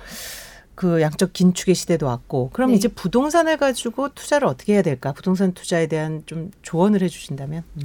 [0.75, 2.77] 그 양적 긴축의 시대도 왔고 그럼 네.
[2.77, 5.13] 이제 부동산을 가지고 투자를 어떻게 해야 될까?
[5.13, 7.63] 부동산 투자에 대한 좀 조언을 해 주신다면.
[7.77, 7.81] 음.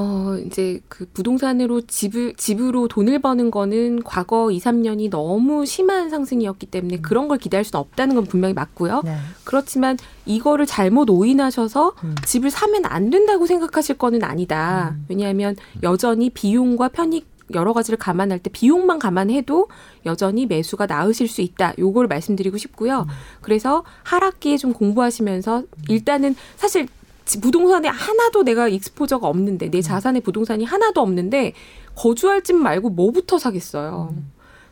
[0.00, 6.66] 어 이제 그 부동산으로 집을 집으로 돈을 버는 거는 과거 2, 3년이 너무 심한 상승이었기
[6.66, 9.02] 때문에 그런 걸 기대할 수는 없다는 건 분명히 맞고요.
[9.04, 9.16] 네.
[9.42, 12.14] 그렇지만 이거를 잘못 오인하셔서 음.
[12.24, 14.94] 집을 사면 안 된다고 생각하실 거는 아니다.
[14.96, 15.04] 음.
[15.08, 19.66] 왜냐하면 여전히 비용과 편익 여러 가지를 감안할 때 비용만 감안해도
[20.06, 21.72] 여전히 매수가 나으실 수 있다.
[21.76, 23.06] 요걸 말씀드리고 싶고요.
[23.40, 26.92] 그래서 하락기에 좀 공부하시면서 일단은 사실 지-
[27.40, 31.52] 부동산에 하나도 내가 익스포저가 없는데 내 자산에 부동산이 하나도 없는데
[31.94, 34.14] 거주할 집 말고 뭐부터 사겠어요.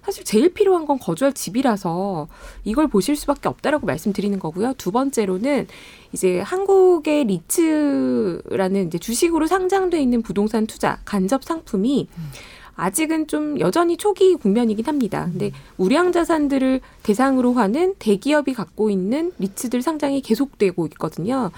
[0.02, 2.28] 사실 제일 필요한 건 거주할 집이라서
[2.64, 4.74] 이걸 보실 수밖에 없다라고 말씀드리는 거고요.
[4.78, 5.66] 두 번째로는
[6.12, 12.07] 이제 한국의 리츠라는 이제 주식으로 상장돼 있는 부동산 투자 간접 상품이
[12.76, 15.28] 아직은 좀 여전히 초기 국면이긴 합니다.
[15.30, 21.50] 근데 우량 자산들을 대상으로 하는 대기업이 갖고 있는 리츠들 상장이 계속되고 있거든요.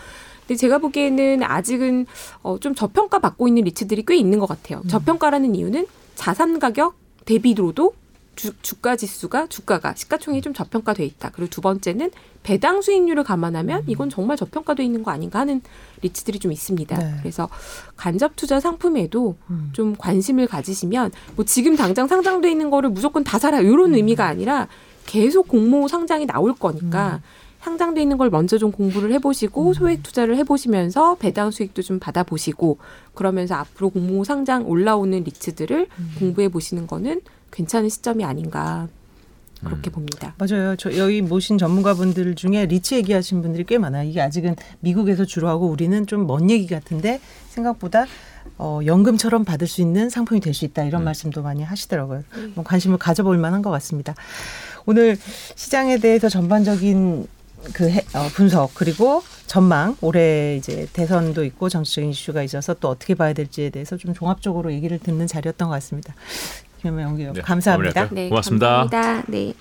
[0.49, 2.07] 근데 제가 보기에는 아직은
[2.42, 4.82] 어, 좀 저평가 받고 있는 리츠들이 꽤 있는 것 같아요.
[4.88, 6.96] 저평가라는 이유는 자산 가격
[7.26, 7.92] 대비로도
[8.34, 11.30] 주, 주가 지수가 주가가 시가총액이 좀 저평가돼 있다.
[11.34, 12.11] 그리고 두 번째는
[12.42, 15.61] 배당 수익률을 감안하면 이건 정말 저평가돼 있는 거 아닌가 하는
[16.01, 16.96] 리츠들이 좀 있습니다.
[16.96, 17.14] 네.
[17.20, 17.51] 그래서
[17.96, 19.70] 간접 투자 상품에도 음.
[19.74, 24.68] 좀 관심을 가지시면 뭐 지금 당장 상장돼 있는 거를 무조건 다 사라 이런 의미가 아니라
[25.05, 27.20] 계속 공모 상장이 나올 거니까
[27.61, 32.78] 상장돼 있는 걸 먼저 좀 공부를 해보시고 소액 투자를 해보시면서 배당 수익도 좀 받아보시고
[33.14, 35.88] 그러면서 앞으로 공모 상장 올라오는 리츠들을
[36.18, 38.88] 공부해 보시는 거는 괜찮은 시점이 아닌가
[39.64, 40.34] 그렇게 봅니다.
[40.38, 40.76] 맞아요.
[40.76, 44.09] 저 여기 모신 전문가분들 중에 리츠 얘기하신 분들이 꽤 많아요.
[44.09, 48.06] 이게 아직은 미국에서 주로 하고 우리는 좀 먼 얘기 같은데 생각보다
[48.56, 52.22] 어, 연금처럼 받을 수 있는 상품이 될 수 있다 이런 말씀도 많이 하시더라고요.
[52.54, 54.14] 뭐 관심을 가져볼 만한 것 같습니다.
[54.86, 55.16] 오늘
[55.56, 57.26] 시장에 대해서 전반적인
[57.72, 63.14] 그 해- 어, 분석 그리고 전망 올해 이제 대선도 있고 정치적인 이슈가 있어서 또 어떻게
[63.14, 66.14] 봐야 될지에 대해서 좀 종합적으로 얘기를 듣는 자리였던 것 같습니다.
[66.80, 68.09] 김현명 연구위원 네, 감사합니다.
[68.12, 68.66] 네, 고맙습니다.
[68.88, 69.24] 감사합니다.
[69.30, 69.54] 네.